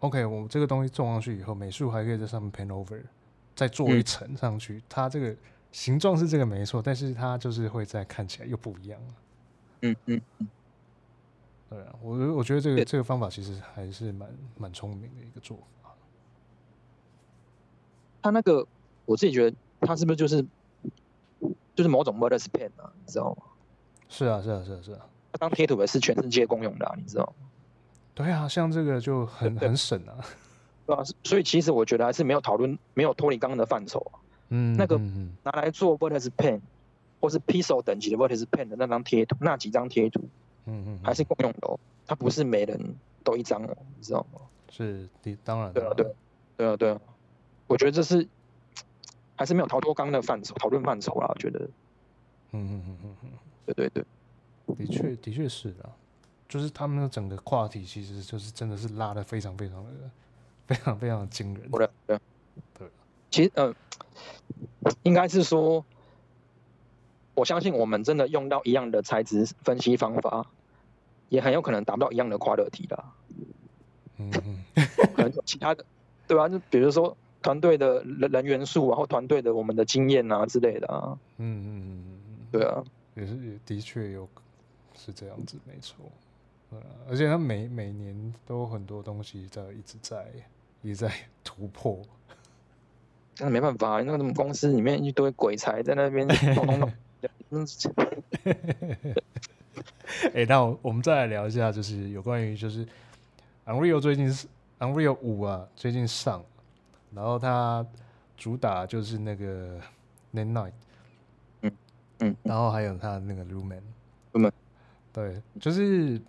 [0.00, 3.00] ，OK，我们这个东西种上去以后，美术还可以在上面 paint over，
[3.54, 5.34] 再做一层上去，嗯、它这个
[5.72, 9.00] 形状是这个没错，但是它就是会再看起来又不一样。
[9.82, 10.48] 嗯嗯嗯。
[11.70, 15.94] 对啊，我我觉得这个这个方法其实还是蛮蛮聪明的一个做法。
[18.20, 18.66] 他那个
[19.06, 20.44] 我自己觉得，他是不是就是
[21.76, 22.92] 就是某种 Vertex Pen 啊？
[22.98, 23.42] 你知道吗？
[24.08, 25.06] 是啊，是啊，是啊，是啊。
[25.32, 27.46] 他当贴图也是全世界公用的啊，你知道吗？
[28.14, 30.18] 对啊，像这个就很很省啊。
[30.86, 34.18] 对啊，所以其实我觉得还是没有讨论，没有脱离刚刚的范畴啊。
[34.48, 34.98] 嗯，那个
[35.44, 36.60] 拿来做 Vertex Pen
[37.20, 40.28] 或是 Pixel 等级的 Vertex Pen 的那张贴图，那几张贴图。
[40.70, 42.78] 嗯嗯，还是共用的哦，它不是每人
[43.24, 44.40] 都一张哦，你知道吗？
[44.70, 45.08] 是，
[45.44, 46.06] 当然，对啊，对，
[46.56, 47.00] 对啊，对啊，
[47.66, 48.26] 我觉得这是
[49.36, 51.58] 还是没有逃脱刚刚的范畴，讨论范畴啦，我觉得，
[52.52, 53.30] 嗯嗯嗯嗯嗯，
[53.66, 54.04] 对对
[54.66, 55.90] 对，的确的确是啊，
[56.48, 59.90] 就是他们的整个话题其实就是真的是拉的非常非常的
[60.68, 62.20] 非常非常的惊人，对对
[62.78, 62.88] 对，
[63.30, 63.74] 其实呃，
[65.02, 65.84] 应该是说。
[67.36, 70.46] 我相信我们真的用到一样的材质分析方法，
[71.30, 73.02] 也很有可能达不到一样的 quality 的。
[74.18, 74.30] 嗯，
[75.16, 75.82] 可能其他的，
[76.28, 76.46] 对吧？
[76.50, 81.18] 就比如说团队的人人员数，然后团队的我们的经验啊之类的啊。
[81.38, 82.20] 嗯嗯嗯嗯，
[82.52, 84.28] 对啊，也是也的确有
[84.94, 85.96] 是这样子，没错。
[87.08, 90.24] 而且他每每年都有很多东西在一直在
[90.82, 91.10] 一直在
[91.42, 91.98] 突破。
[93.38, 96.92] 那没办法，那个什么公司里面一堆鬼才在那边弄弄弄。
[100.24, 102.86] 嗯， 哎，那我我们再来聊一下，就是有关于就是
[103.66, 104.46] Unreal 最近是
[104.78, 106.44] Unreal 五啊，最近上，
[107.14, 107.84] 然后它
[108.36, 109.80] 主打就是那个
[110.32, 110.72] Nanite，
[111.62, 111.72] 嗯
[112.20, 114.52] 嗯，然后还有它那个 Lumen，Lumen，
[115.12, 116.20] 对，就是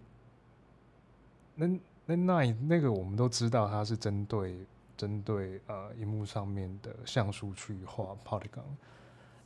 [1.56, 1.68] 那
[2.08, 4.56] Nanite 那个我们都知道它是针对
[4.98, 8.62] 针对呃荧幕上面的像素去画 Polygon。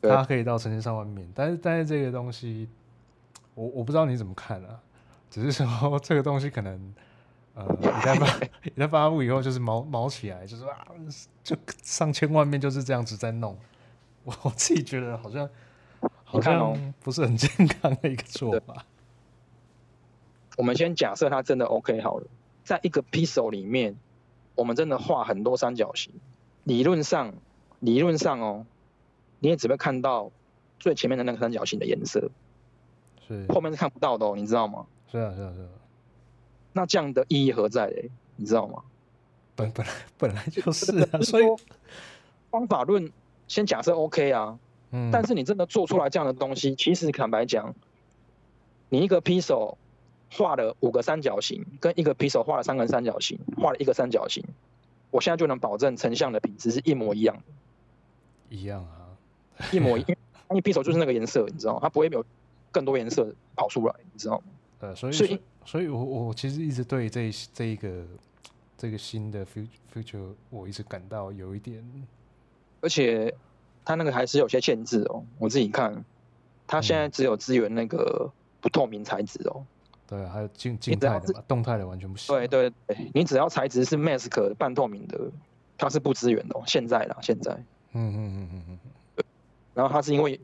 [0.01, 2.69] 它可以到成千上万面，但是但是这个东西，
[3.55, 4.79] 我我不知道你怎么看啊？
[5.31, 6.93] 只是说 这个东西可能，
[7.55, 10.85] 呃，一旦发 一旦发布以后，就是毛毛起来，就是啊，
[11.43, 13.57] 就上千万遍就是这样子在弄。
[14.23, 15.49] 我我自己觉得好像
[16.23, 18.85] 好像不是很健康的一个做法。
[20.57, 22.27] 我们先假设它真的 OK 好了，
[22.63, 23.95] 在一个 pixel 里面，
[24.55, 26.13] 我们真的画很多三角形，
[26.63, 27.33] 理论上
[27.79, 28.65] 理论上哦。
[29.39, 30.31] 你也只会看到
[30.79, 32.31] 最前面的那个三角形的颜色，
[33.27, 34.85] 是后面是看不到的哦，你知道吗？
[35.11, 35.67] 是啊，是啊，是啊。
[36.73, 37.87] 那这样的意义何在？
[37.87, 38.81] 嘞，你知道吗？
[39.55, 41.45] 本本来本来就是啊，所以
[42.51, 43.11] 方法论
[43.47, 44.59] 先假设 OK 啊，
[44.91, 47.73] 嗯，但是你真的做出来这样的东西，其实坦白讲，
[48.89, 49.75] 你一个 pixel
[50.31, 54.43] 画了五个三角形，跟一个 pixel 画了三个三角形，画了一个三角形，
[55.11, 59.07] 我现在就能保证成像的品质是一模一样的，一样啊。
[59.71, 60.17] 一模一样，
[60.51, 61.79] 因为 pixel 就是那个颜色，你知道吗？
[61.81, 62.25] 它不会有
[62.75, 64.43] 更多颜色跑出来，你知道吗？
[64.81, 68.05] 呃，所以所以，所以我我其实一直对这这一个
[68.77, 69.45] 这个新的
[69.93, 71.81] future，我一直感到有一点，
[72.81, 73.33] 而且
[73.85, 75.23] 它那个还是有些限制哦。
[75.39, 76.03] 我自己看，
[76.67, 79.65] 它现在只有支援那个不透明材质哦。
[80.05, 82.35] 对，还有静静态的嘛，动态的完全不行。
[82.35, 85.17] 对对对，你只要材质是 mask 半透明的，
[85.77, 86.63] 它是不支援的哦。
[86.67, 87.53] 现在啦，现在。
[87.93, 88.79] 嗯嗯嗯嗯嗯。
[89.73, 90.39] 然后它是因为，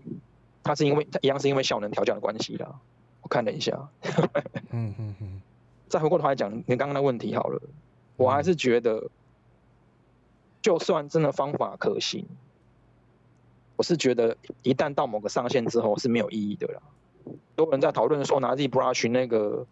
[0.71, 2.79] 它是因为它一样是因为效能调教的关系啦。
[3.21, 3.89] 我看了一下，
[4.71, 5.41] 嗯嗯嗯。
[5.89, 7.61] 再回过头来讲，你刚刚的问题好了，
[8.15, 9.09] 我还是觉得，
[10.61, 12.25] 就算真的方法可行，
[13.75, 16.81] 我是觉得一旦到某个上限之后是没有意义的啦。
[17.57, 19.67] 多人在讨论说拿 ZBrush 那个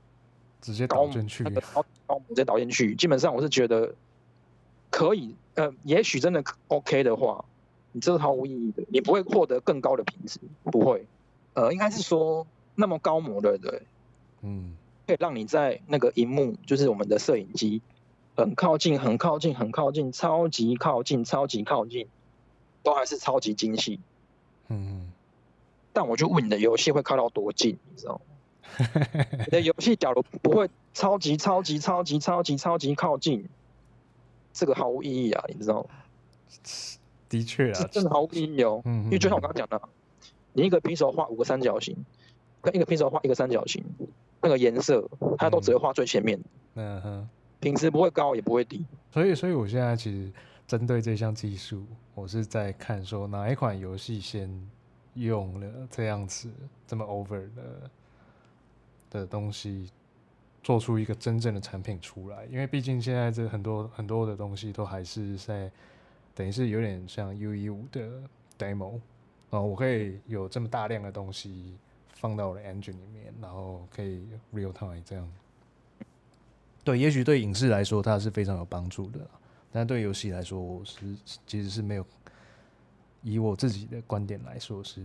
[0.59, 3.95] 直接导进去，直接导进去，基本上我是觉得
[4.89, 7.45] 可以，呃，也许真的 OK 的话。
[7.91, 11.05] 你这是毫无意义的，你不会获得更高的品质，不会。
[11.53, 13.81] 呃，应该是说那么高模的，对，
[14.41, 14.75] 嗯，
[15.07, 17.81] 可以让你在那个荧幕，就是我们的摄影机，
[18.35, 22.07] 很靠近、很靠近、很靠近、超级靠近、超级靠近，
[22.83, 23.99] 都还是超级精细。
[24.67, 25.11] 嗯，
[25.91, 28.21] 但我就问你的游戏会靠到多近，你知道吗？
[29.45, 33.49] 你的游戏假如不会超级、超级、超级、超级、超级靠近，
[34.53, 35.89] 这个毫无意义啊，你知道吗？
[37.29, 38.81] 的确啊，真的毫无意义哦。
[38.85, 39.89] 嗯，因为就像我刚刚讲的，
[40.53, 41.95] 你一个 pixel 画五个三角形，
[42.61, 43.83] 跟一个 pixel 画一个三角形，
[44.41, 45.07] 那个颜色
[45.37, 46.39] 它都只会画最前面。
[46.73, 47.29] 嗯哼。
[47.61, 48.85] 品质不会高也不会低。
[49.11, 50.31] 所以，所以我现在其实
[50.65, 54.49] 针对这项技术，我是在看说哪一款游戏先
[55.15, 56.49] 用了这样子
[56.87, 57.91] 这么 over 的
[59.09, 59.91] 的东西，
[60.63, 62.45] 做出一个真正的产品出来。
[62.45, 65.69] 因为毕竟现在这很多很多的东西都还是在
[66.39, 68.23] 等于是有点像 UE 五的
[68.57, 68.97] demo。
[69.49, 71.75] 哦，我可以有这么大量的东西
[72.13, 75.29] 放到我的 engine 里面，然后可以 real time 这样。
[76.81, 79.19] 对，也许对影视来说它是非常有帮助的，
[79.69, 81.13] 但对游戏来说，我是
[81.45, 82.05] 其实是没有。
[83.21, 85.03] 以我自己的观点来说，是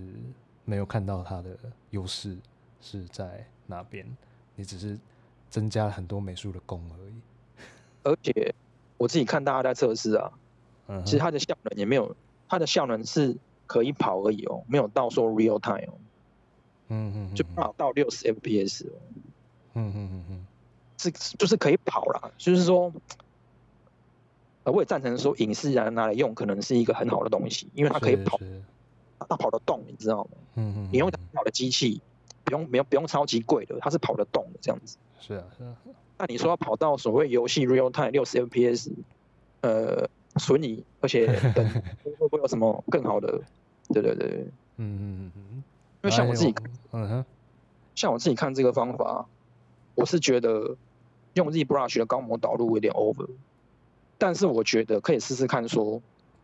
[0.64, 1.58] 没有看到它的
[1.90, 2.38] 优势
[2.80, 4.06] 是在哪边。
[4.54, 4.96] 你只是
[5.50, 7.14] 增加了很多美术的功而已。
[8.04, 8.54] 而且
[8.96, 10.30] 我自己看大家在测试啊，
[10.88, 12.14] 嗯，其实它的效能也没有，
[12.48, 13.36] 它的效能是。
[13.66, 15.96] 可以跑而已哦，没有到说 real time 哦，
[16.88, 18.92] 嗯嗯，就跑到六十 FPS 哦，
[19.72, 20.46] 嗯嗯嗯嗯，
[20.98, 22.92] 是就是可以跑啦，就是说，
[24.64, 28.38] 呃，我也赞成说影视啊拿来用可能是一个很好的东西，因为它可以跑，
[29.18, 30.30] 它跑得动，你知道吗？
[30.56, 32.02] 嗯嗯，你用好的机器，
[32.44, 34.98] 不用不用不用超级贵的，它是跑得动的这样子。
[35.20, 35.74] 是啊是啊，
[36.18, 38.92] 那你说要跑到所谓游戏 real time 六十 FPS，
[39.62, 40.06] 呃。
[40.38, 41.68] 损你，而且 等
[42.18, 43.40] 会不会有什么更好的？
[43.92, 44.46] 对对对，
[44.78, 45.62] 嗯嗯嗯，因
[46.02, 46.54] 为像我自己，
[46.92, 47.24] 嗯哼，
[47.94, 49.26] 像我自己看这个方法，
[49.94, 50.76] 我是觉得
[51.34, 53.28] 用 ZBrush 的高模导入有点 over，
[54.16, 56.00] 但是我觉得可以试试看，说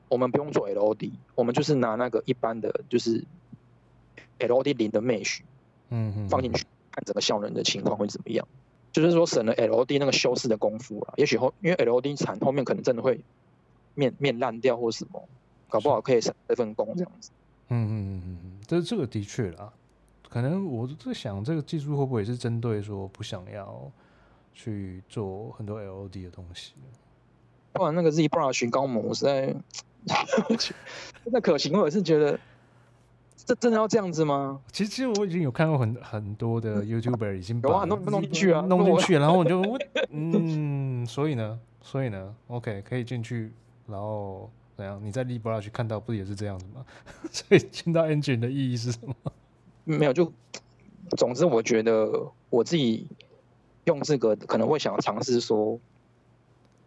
[0.09, 3.25] 我们不用做 LOD，我们就是拿那个一般的，就是
[4.39, 5.41] LOD 零的 Mesh，
[5.89, 8.47] 嗯嗯，放进去看整个效能的情况会怎么样，
[8.93, 13.19] 就是说省了 LOD 那个修饰的功夫了，也许后因为 LOD 产后面可能真的会。
[14.01, 15.29] 面面烂掉或什么，
[15.69, 17.31] 搞不好可以省这份工这样子。
[17.69, 19.71] 嗯嗯嗯嗯嗯，这这个的确啦，
[20.29, 23.91] 可能我在想这个技术会不会也是针对说不想要
[24.55, 26.73] 去做很多 LOD 的东西。
[27.73, 29.55] 不然那个 ZBrush 高模实在，
[31.31, 32.41] 那可行，我也是觉得
[33.37, 34.61] 这真的要这样子吗？
[34.73, 39.81] 其实其实我已经有看过很很多的 YouTuber 已经把弄弄进去啊，弄进去，然后我就问，
[40.11, 43.53] 嗯，所以呢，所以呢，OK 可以进去。
[43.91, 45.01] 然后怎样？
[45.05, 46.85] 你在 ZBrush 看到不也是这样子吗？
[47.31, 49.15] 所以进到 Engine 的意义是什么？
[49.85, 50.33] 没有，就
[51.17, 53.07] 总之我觉得我自己
[53.85, 55.79] 用这个可能会想尝试说，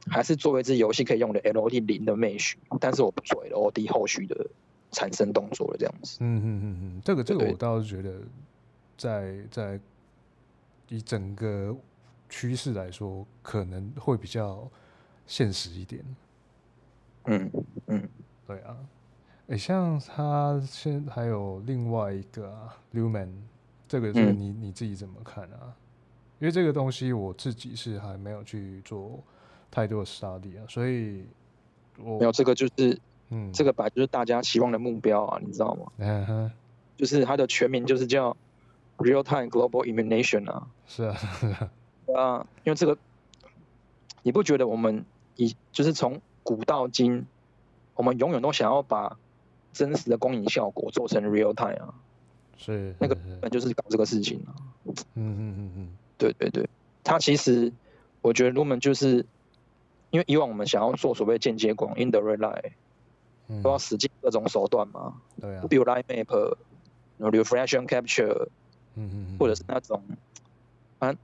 [0.08, 4.48] 还是作为一支游戏可以用的 LOD 零的 Mesh，但是我不做 LOD 后续的
[4.92, 6.18] 产生动作了这样子。
[6.22, 8.22] 嗯嗯嗯嗯，这个这个我倒是觉得
[8.98, 9.80] 在，在在
[10.90, 11.76] 以整个
[12.30, 14.70] 趋势来说，可能会比较
[15.26, 16.04] 现实一点。
[17.26, 17.52] 嗯
[17.88, 18.10] 嗯，
[18.46, 18.76] 对啊，
[19.48, 23.30] 诶，像他现还有另外一个啊，Lumen，
[23.88, 25.74] 这个是你、嗯、你自己怎么看啊？
[26.40, 29.24] 因为这个东西我自己是还没有去做
[29.72, 31.26] 太多的 study 啊，所以
[31.98, 33.00] 我没有这个就是，
[33.30, 35.92] 嗯，这个本来就是大家期望的目标啊，你知道吗？
[36.00, 36.52] 嗯哼，
[36.98, 38.36] 就是它的全名就是叫
[38.98, 40.68] Real Time Global Immunization 啊。
[40.86, 41.72] 是啊，是啊，
[42.14, 42.98] 啊，因为这个
[44.24, 45.06] 你不觉得我们
[45.38, 47.26] 以就是从古到今，
[47.96, 49.18] 我们永远都想要把
[49.72, 51.96] 真实的光影效果做成 real time 啊，
[52.58, 54.54] 是那个本就是搞这个事情啊。
[54.86, 56.70] 嗯嗯嗯嗯，对对对，
[57.04, 57.72] 它其实
[58.22, 59.26] 我觉得 Lumen 就是
[60.12, 62.74] 因为以往我们想要做所谓间接光 in the red light，
[63.64, 65.22] 都要使尽各种手段嘛。
[65.42, 65.66] 对啊。
[65.70, 66.56] 比如 light map，
[67.18, 68.48] 然后 refraction capture，
[68.96, 70.04] 嗯嗯或者是那种
[71.00, 71.16] 啊，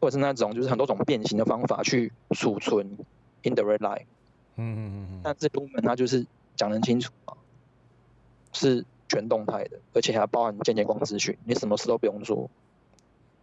[0.00, 2.86] 或者是那种就是很多种变形的方法去储存
[3.42, 4.04] in the red light。
[4.56, 7.36] 嗯嗯嗯嗯，但这 Lumen 它就是讲得很清楚啊，
[8.52, 12.48] 是全动态的，而且还包含间接光资讯，你什么事都不用做，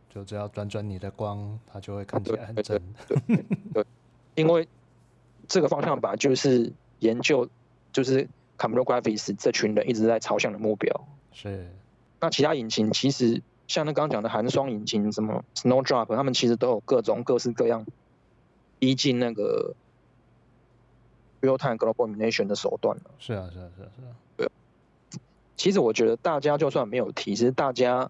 [0.10, 2.82] 就只要转转你的光，它就会看起来很真。
[3.74, 3.86] 对
[4.36, 4.68] 因为
[5.48, 7.50] 这个方向吧，就是研究，
[7.92, 11.08] 就是 Computer Graphics 这群人一直在朝向的目标。
[11.34, 11.70] 是。
[12.22, 17.86] 那其他引擎其实像那刚刚讲的寒霜引擎，什么 Snowdrop，他们其实都有各种各式各样
[18.80, 19.76] 逼近那个。
[21.42, 23.04] Real time global illumination 的手段了。
[23.18, 24.16] 是啊，是啊，是啊，是啊。
[24.38, 24.50] 对。
[25.58, 28.10] 其实我觉得大家就算没有提，其实大家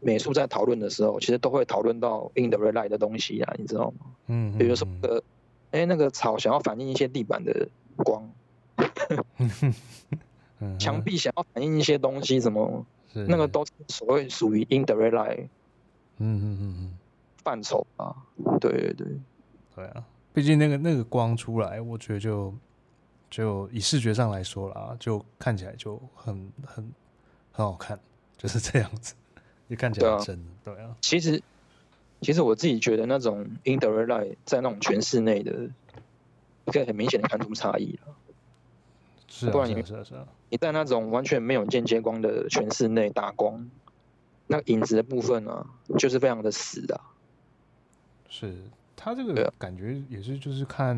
[0.00, 4.06] 美术在讨论的时候，其实都会讨论到 in the red light 的东西啊，你知道吗？
[4.26, 4.58] 嗯，嗯。
[4.58, 5.22] 比如说，呃，
[5.72, 8.30] 哎，那个草想要反映一些地板的光，
[10.78, 15.48] 墙壁想要反映一些东西，什么，那个都是所谓属于 in the red light。
[16.18, 16.98] 嗯嗯嗯嗯。
[17.42, 18.14] 范畴啊，
[18.60, 19.06] 对对对。
[19.74, 22.54] 对啊，毕竟那个那个光出来，我觉得就。
[23.30, 26.92] 就以视觉上来说啦，就看起来就很很
[27.52, 27.98] 很好看，
[28.36, 29.14] 就是这样子，
[29.68, 30.96] 也看起来很真，对啊。
[31.00, 31.42] 其实
[32.20, 35.70] 其实我自己觉得那种 Indirect Light 在那种全室内的，
[36.66, 38.14] 可以很明显的看出差异了。
[39.28, 40.26] 是啊，不然你是啊，是啊。
[40.50, 43.70] 你在那种完全没有间接光的全室内打光，
[44.46, 45.66] 那影子的部分呢、啊，
[45.98, 47.04] 就是非常的死的、啊。
[48.30, 48.56] 是，
[48.96, 50.96] 它这个感觉也是就是看，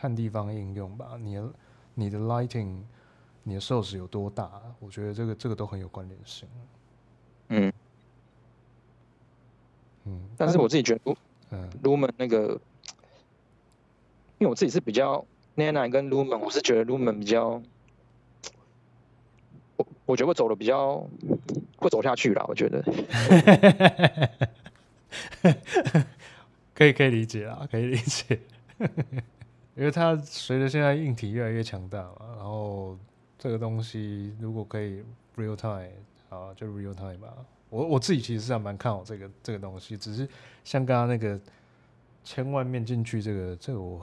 [0.00, 1.18] 看地方应用吧。
[1.20, 1.52] 你的
[1.94, 2.80] 你的 lighting，
[3.42, 4.50] 你的 source 有多大？
[4.78, 6.48] 我觉得这个这个都很有关联性。
[7.48, 7.70] 嗯。
[10.06, 11.14] 嗯，但是我自己觉得，
[11.50, 12.58] 嗯，Lumen 那个，
[14.38, 15.22] 因为我自己是比较
[15.56, 17.60] Nanite 跟 Lumen，我是觉得 Lumen 比较，
[19.76, 21.06] 我我觉得我走的比较
[21.76, 22.82] 会走下去啦，我觉得，
[26.74, 28.40] 可以可以理解啊，可以理解，
[29.80, 32.98] 因为它随着现在硬体越来越强大嘛，然后
[33.38, 35.02] 这个东西如果可以
[35.38, 35.88] real time，
[36.28, 37.34] 啊，就 real time 吧。
[37.70, 40.28] 我我自己其实是还蛮看好这个这个东西，只是
[40.64, 41.40] 像刚刚那个
[42.22, 44.02] 千万面进去这个这个我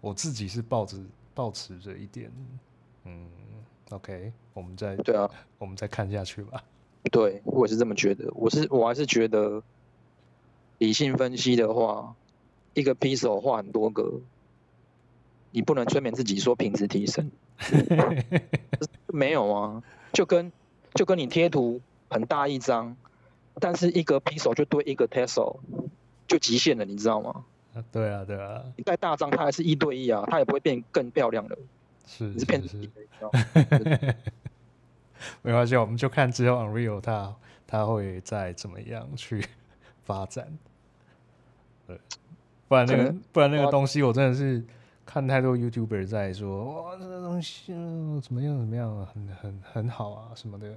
[0.00, 0.96] 我自己是抱着
[1.34, 2.30] 抱持着一点，
[3.02, 3.28] 嗯
[3.88, 5.28] ，OK，我们再对啊，
[5.58, 6.62] 我们再看下去吧。
[7.10, 8.30] 对，我也是这么觉得。
[8.32, 9.60] 我是我还是觉得
[10.78, 12.14] 理性分析的话，
[12.74, 14.20] 一个 pixel 画很多个，
[15.50, 17.30] 你不能催眠自己说品质提升，
[19.08, 19.82] 没有啊，
[20.12, 20.50] 就跟
[20.94, 21.80] 就跟你贴图。
[22.12, 22.96] 很大一张，
[23.60, 25.58] 但是一个 pixel 就对一个 tessel
[26.26, 27.44] 就极限了，你知道吗？
[27.72, 28.64] 啊对啊，对啊。
[28.76, 31.56] 你再大张，它还是一对一啊，它也不会变更漂亮的。
[32.04, 32.90] 是是是。
[35.42, 39.46] 没关系，我们就看之后 Unreal 它它会再怎么样去
[40.02, 40.58] 发展。
[41.86, 41.96] 对，
[42.66, 44.64] 不然那个不然那个东西，我真的是
[45.12, 47.72] 看太多 YouTuber 在说，哇，这个东西
[48.22, 50.72] 怎么样怎么样，很很很好啊什么的。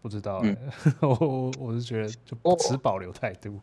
[0.00, 3.58] 不知道、欸，嗯、 我我我是觉得就持保留态度。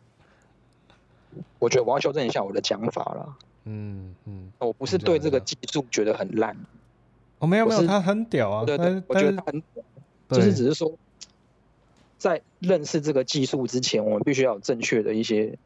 [1.58, 3.36] 我觉得我要修正一下我的讲法了。
[3.64, 6.54] 嗯嗯，我不是对这个技术觉得很烂。
[7.38, 8.66] 哦，没有没有，他很屌啊。
[8.66, 9.82] 对对，我觉得他很屌，
[10.28, 10.92] 就是只是说，
[12.18, 15.56] 在认识这个技术之前，我们必须要有正确的一些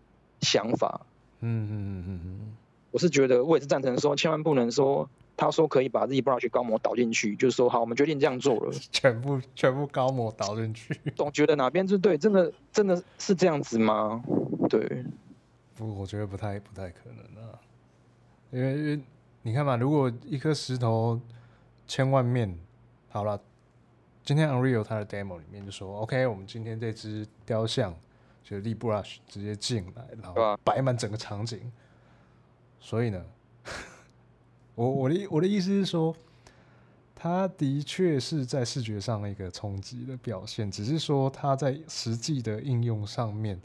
[0.42, 1.00] 想法。
[1.40, 2.47] 嗯嗯嗯嗯嗯，
[2.90, 5.08] 我是觉得我也是赞成说，千万不能说。
[5.40, 10.92] 他说可以把 ZBrush 高模导进去，就是说好，我们决定这样做了， 全部全部高模导进去。
[11.14, 14.20] 总觉得哪边是对，真的真的是这样子吗？
[14.68, 15.04] 对，
[15.76, 17.54] 不，我觉得不太不太可能啊，
[18.50, 19.00] 因为因为
[19.42, 21.20] 你看嘛，如果一颗石头
[21.86, 22.58] 千万面，
[23.08, 23.40] 好了，
[24.24, 27.94] 今天 Unreal 它的 demo 里面就说，OK，我们今天这只雕像
[28.42, 31.70] 就 ZBrush 直接进来，然后摆满整个场景，
[32.80, 33.24] 所以呢。
[34.74, 36.14] 我我的我的意思是说，
[37.14, 43.60] 它的确是在视觉上一个冲击的表现，只是说它在实际的应用上面，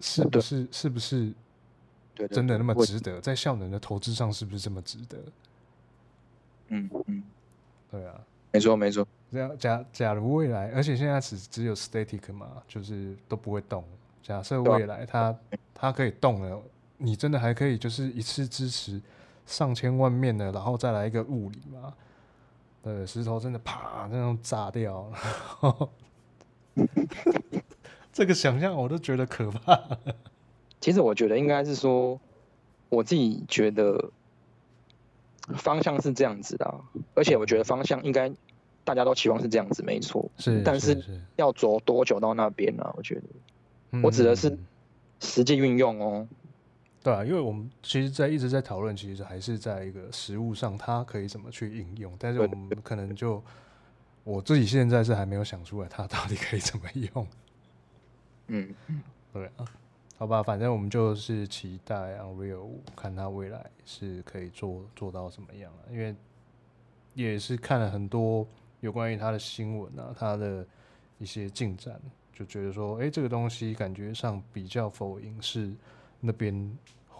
[0.00, 1.32] 是不是是不是
[2.30, 3.18] 真的那么值得？
[3.22, 5.18] 在效能的投资上是不是这么值得？
[6.68, 7.22] 嗯嗯，
[7.90, 8.20] 对啊，
[8.52, 9.08] 没错没错。
[9.32, 13.82] 这样假假如未来，而且现在只只有 static 嘛，就是都不会动。
[14.22, 15.34] 假设未来它
[15.74, 16.62] 它可以动了，
[16.98, 19.00] 你真的还可以就是一次支持。
[19.46, 21.94] 上千万面的，然后再来一个物理嘛？
[22.82, 25.10] 对，石头真的啪那种炸掉，
[28.12, 29.80] 这个想象我都觉得可怕。
[30.82, 32.20] 其实我觉得应该是说，
[32.90, 34.10] 我自己觉得
[35.56, 36.74] 方向是这样子的，
[37.14, 38.30] 而且我觉得方向应该
[38.84, 40.30] 大家都期望是这样子，没错。
[40.36, 42.84] 是，但是要走多久到那边呢？
[42.98, 43.14] 我觉
[43.92, 44.58] 得，我指的是
[45.20, 46.28] 实际运用哦。
[47.08, 52.14] 对啊，因为我们其实，在一直在讨论，其实还是在一个实物上，它可以怎么去应用。
[52.18, 53.42] 但是我们可能就
[54.24, 57.26] 我自己现在是还没有想出来，它到底可以怎么用。
[58.48, 58.74] 嗯，
[59.32, 59.64] 对啊，
[60.18, 65.88] 好吧，反正我们就是期待 Unreal 看它未来是可以做做到怎么样啊。
[65.90, 66.14] 因为
[67.14, 68.46] 也是看了很多
[68.80, 70.66] 有关于它的新闻啊，它的
[71.18, 71.98] 一些进展，
[72.34, 75.72] 就觉得说，哎，这个东西感觉上比较否影视
[76.20, 76.76] 那边。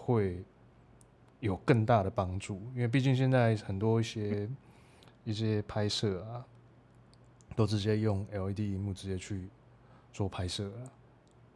[0.09, 0.43] 会
[1.39, 4.49] 有更大的帮助，因为毕竟现在很多一些
[5.23, 6.43] 一些拍摄啊，
[7.55, 9.51] 都直接用 LED 荧幕直接去
[10.11, 10.93] 做拍摄了。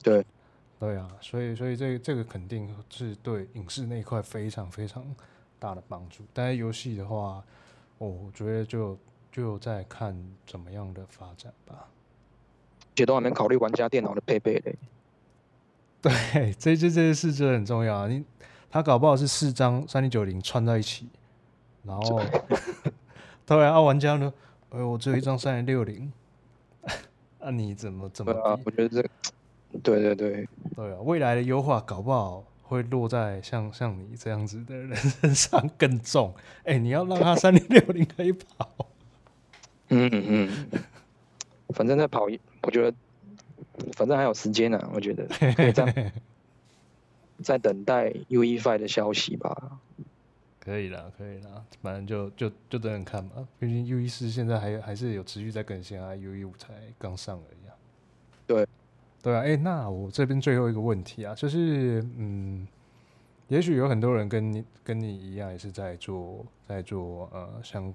[0.02, 0.22] 对，
[0.78, 5.02] 对啊，所以所以这个、这个肯定是对影视那一块非常非常
[5.58, 6.22] 大的帮助。
[6.34, 7.42] 但是游戏的话，
[7.96, 8.98] 我觉得就
[9.32, 10.14] 就在看
[10.46, 11.88] 怎么样的发展吧。
[12.94, 14.76] 这都还没考虑玩家电脑的配备嘞。
[16.02, 16.12] 对，
[16.58, 18.08] 这这这些事真的很重要啊！
[18.08, 18.24] 你
[18.68, 21.08] 他搞不好是四张三零九零串在一起，
[21.84, 22.20] 然后
[23.46, 24.32] 对啊，玩家呢？
[24.70, 26.12] 哎，我只有一张三零六零，
[27.38, 28.62] 那 你怎么怎么比？
[28.64, 29.02] 我觉得这
[29.82, 36.34] 对对对，对啊，未来的优化搞不好会落在像像你这样子的人身上更重。
[36.64, 38.68] 哎、欸，你要让他三零六零可以跑。
[39.88, 40.68] 嗯嗯，
[41.68, 42.26] 反正在跑，
[42.62, 42.96] 我觉得
[43.94, 46.12] 反正还有时间呢、啊，我觉得可以在
[47.42, 49.80] 在等待 U E Five 的消息吧。
[50.60, 53.44] 可以啦，可以啦，反正就就就等等看吧。
[53.58, 57.74] 毕竟 UE 四现在还还是有持续在更新啊，UE 五才刚上而已啊。
[58.46, 58.64] 对，
[59.20, 62.64] 对啊，哎、欸，那我这边最后一个问题啊，就是嗯，
[63.48, 67.92] 也许有很多人跟你跟你一样，也是在做在做呃，像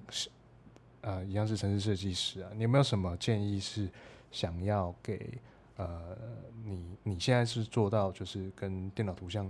[0.99, 3.87] 呃一样是城市设计师啊，你有没有什么建议是
[4.29, 5.37] 想要给
[5.77, 6.17] 呃
[6.65, 9.49] 你你现在是做到就是跟电脑图像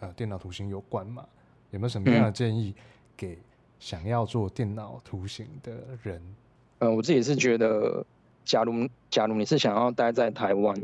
[0.00, 1.24] 呃电脑图形有关嘛？
[1.70, 2.74] 有没有什么样的建议
[3.16, 3.38] 给
[3.78, 5.72] 想要做电脑图形的
[6.02, 6.20] 人？
[6.78, 8.04] 嗯，我自己是觉得，
[8.44, 10.80] 假如假如你是想要待在台湾，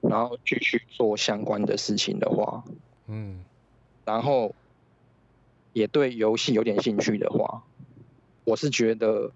[0.00, 2.62] 然后继续做相关的事情的话，
[3.06, 3.44] 嗯，
[4.04, 4.54] 然后
[5.72, 7.62] 也对游戏有点兴趣的话，
[8.44, 9.30] 我是觉得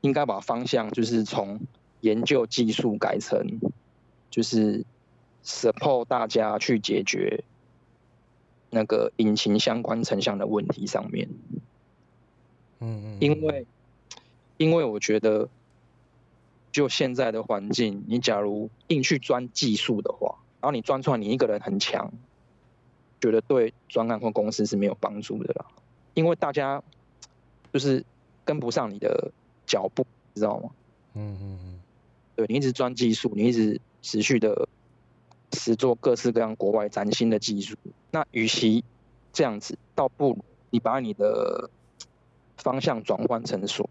[0.00, 1.60] 应该把方向就是从
[2.06, 3.60] 研究技术改成，
[4.30, 4.84] 就是
[5.44, 7.44] support 大家去解决。
[8.68, 11.28] 那个引擎相关成像的问题上面，
[12.80, 13.64] 嗯嗯，因为
[14.58, 15.48] 因为我觉得，
[16.72, 22.12] 就现在的环境，你假如硬去钻技术的话，然后你钻出来你一个人很强，
[23.20, 25.64] 觉得对专案或公司是没有帮助的啦，
[26.14, 26.82] 因为大家
[27.72, 28.04] 就是
[28.44, 29.30] 跟不上你的
[29.64, 30.04] 脚步，
[30.34, 30.70] 知道吗？
[31.14, 31.75] 嗯嗯嗯，
[32.36, 34.68] 对，你一直钻技术，你一直持续的。
[35.52, 37.76] 是做各式各样国外崭新的技术，
[38.10, 38.84] 那与其
[39.32, 41.70] 这样子，倒不如你把你的
[42.56, 43.88] 方向转换成说，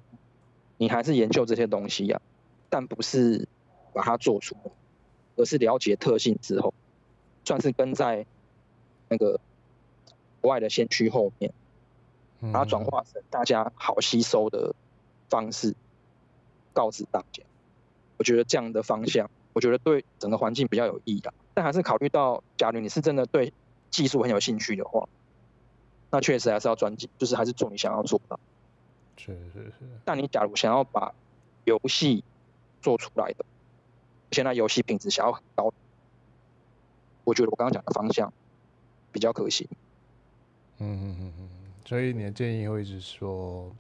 [0.78, 2.22] 你还是研究这些东西呀、啊，
[2.70, 3.48] 但不是
[3.94, 4.72] 把它做出来，
[5.38, 6.74] 而是了解特性之后，
[7.46, 8.26] 算是跟在
[9.08, 9.40] 那个
[10.42, 11.54] 国外的先驱后面，
[12.52, 14.76] 把它转化成大家好吸收的
[15.30, 15.74] 方式，
[16.74, 17.42] 告知大家。
[18.18, 21.34] 我觉得这样的方向，我觉得对整个环境比较有益的。
[21.54, 23.54] 但还是考虑到，假如你是真的对
[23.90, 25.08] 技术很有兴趣的话，
[26.12, 28.40] 那确实还是要专精，就是还是做你想要做的。
[29.18, 29.74] 是是是。
[30.04, 31.14] 但你假如想要把
[31.64, 32.24] 游戏
[32.82, 33.46] 做出来的，
[34.32, 35.74] 现在游戏品质想要很高，
[37.24, 38.32] 我觉得我刚刚讲的方向
[39.12, 39.68] 比较可行。
[40.80, 41.50] 嗯嗯嗯嗯。
[41.86, 43.72] 所以你的建议会是说，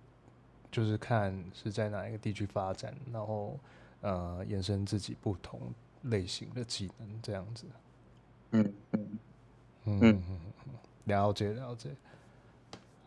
[0.72, 3.60] 就是看是在哪一个地区发展，然后
[4.06, 5.60] 呃，延伸自己不同。
[6.10, 7.66] 类型的技能这样子，
[8.52, 9.20] 嗯嗯
[9.86, 10.22] 嗯
[11.06, 11.90] 了解了解。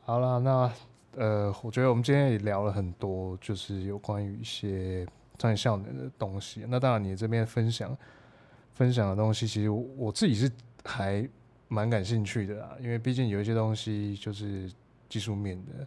[0.02, 0.72] 好了，那
[1.14, 5.06] 呃，我觉得我们今天也聊了很多，就是有关于一些
[5.36, 6.64] 专业效能的东西。
[6.68, 7.96] 那当然，你这边分享
[8.74, 10.50] 分享的东西，其实我，我自己是
[10.84, 11.24] 还
[11.68, 14.68] 蛮感兴趣的啦，因为毕竟有一些东西就是
[15.08, 15.86] 技术面的，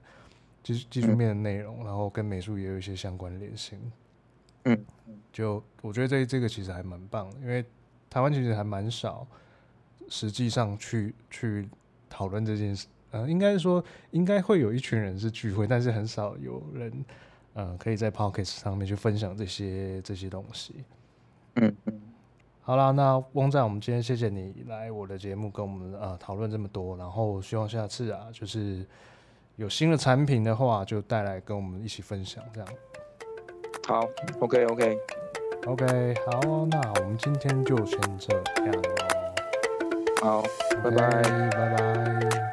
[0.64, 3.78] 技技术面的内容，然后跟美术也有一些相关联性。
[4.64, 4.86] 嗯，
[5.32, 7.64] 就我觉得这这个其实还蛮棒的，因为
[8.10, 9.26] 台湾其实还蛮少，
[10.10, 11.70] 实际上去去
[12.10, 12.88] 讨论这件事。
[13.12, 17.06] 呃，应该说应该会有一群人是聚会，但是很少有人
[17.54, 20.76] 呃可以在 p o c k e t 上面去分享这些这些东西。
[21.56, 22.02] 嗯嗯，
[22.62, 28.86] 好啦，那翁赞，我们今天谢谢你来我的节目跟我们呃讨论这么多，然后希望下次啊，就是
[29.58, 32.70] 有新的产品的话，就带来跟我们一起分享这样。
[33.92, 34.10] 好
[34.40, 34.98] ok ok
[35.68, 39.22] ok 好那我们今天就先这样喽
[40.22, 40.44] 好
[40.82, 41.22] 拜拜。
[41.50, 42.51] 拜拜。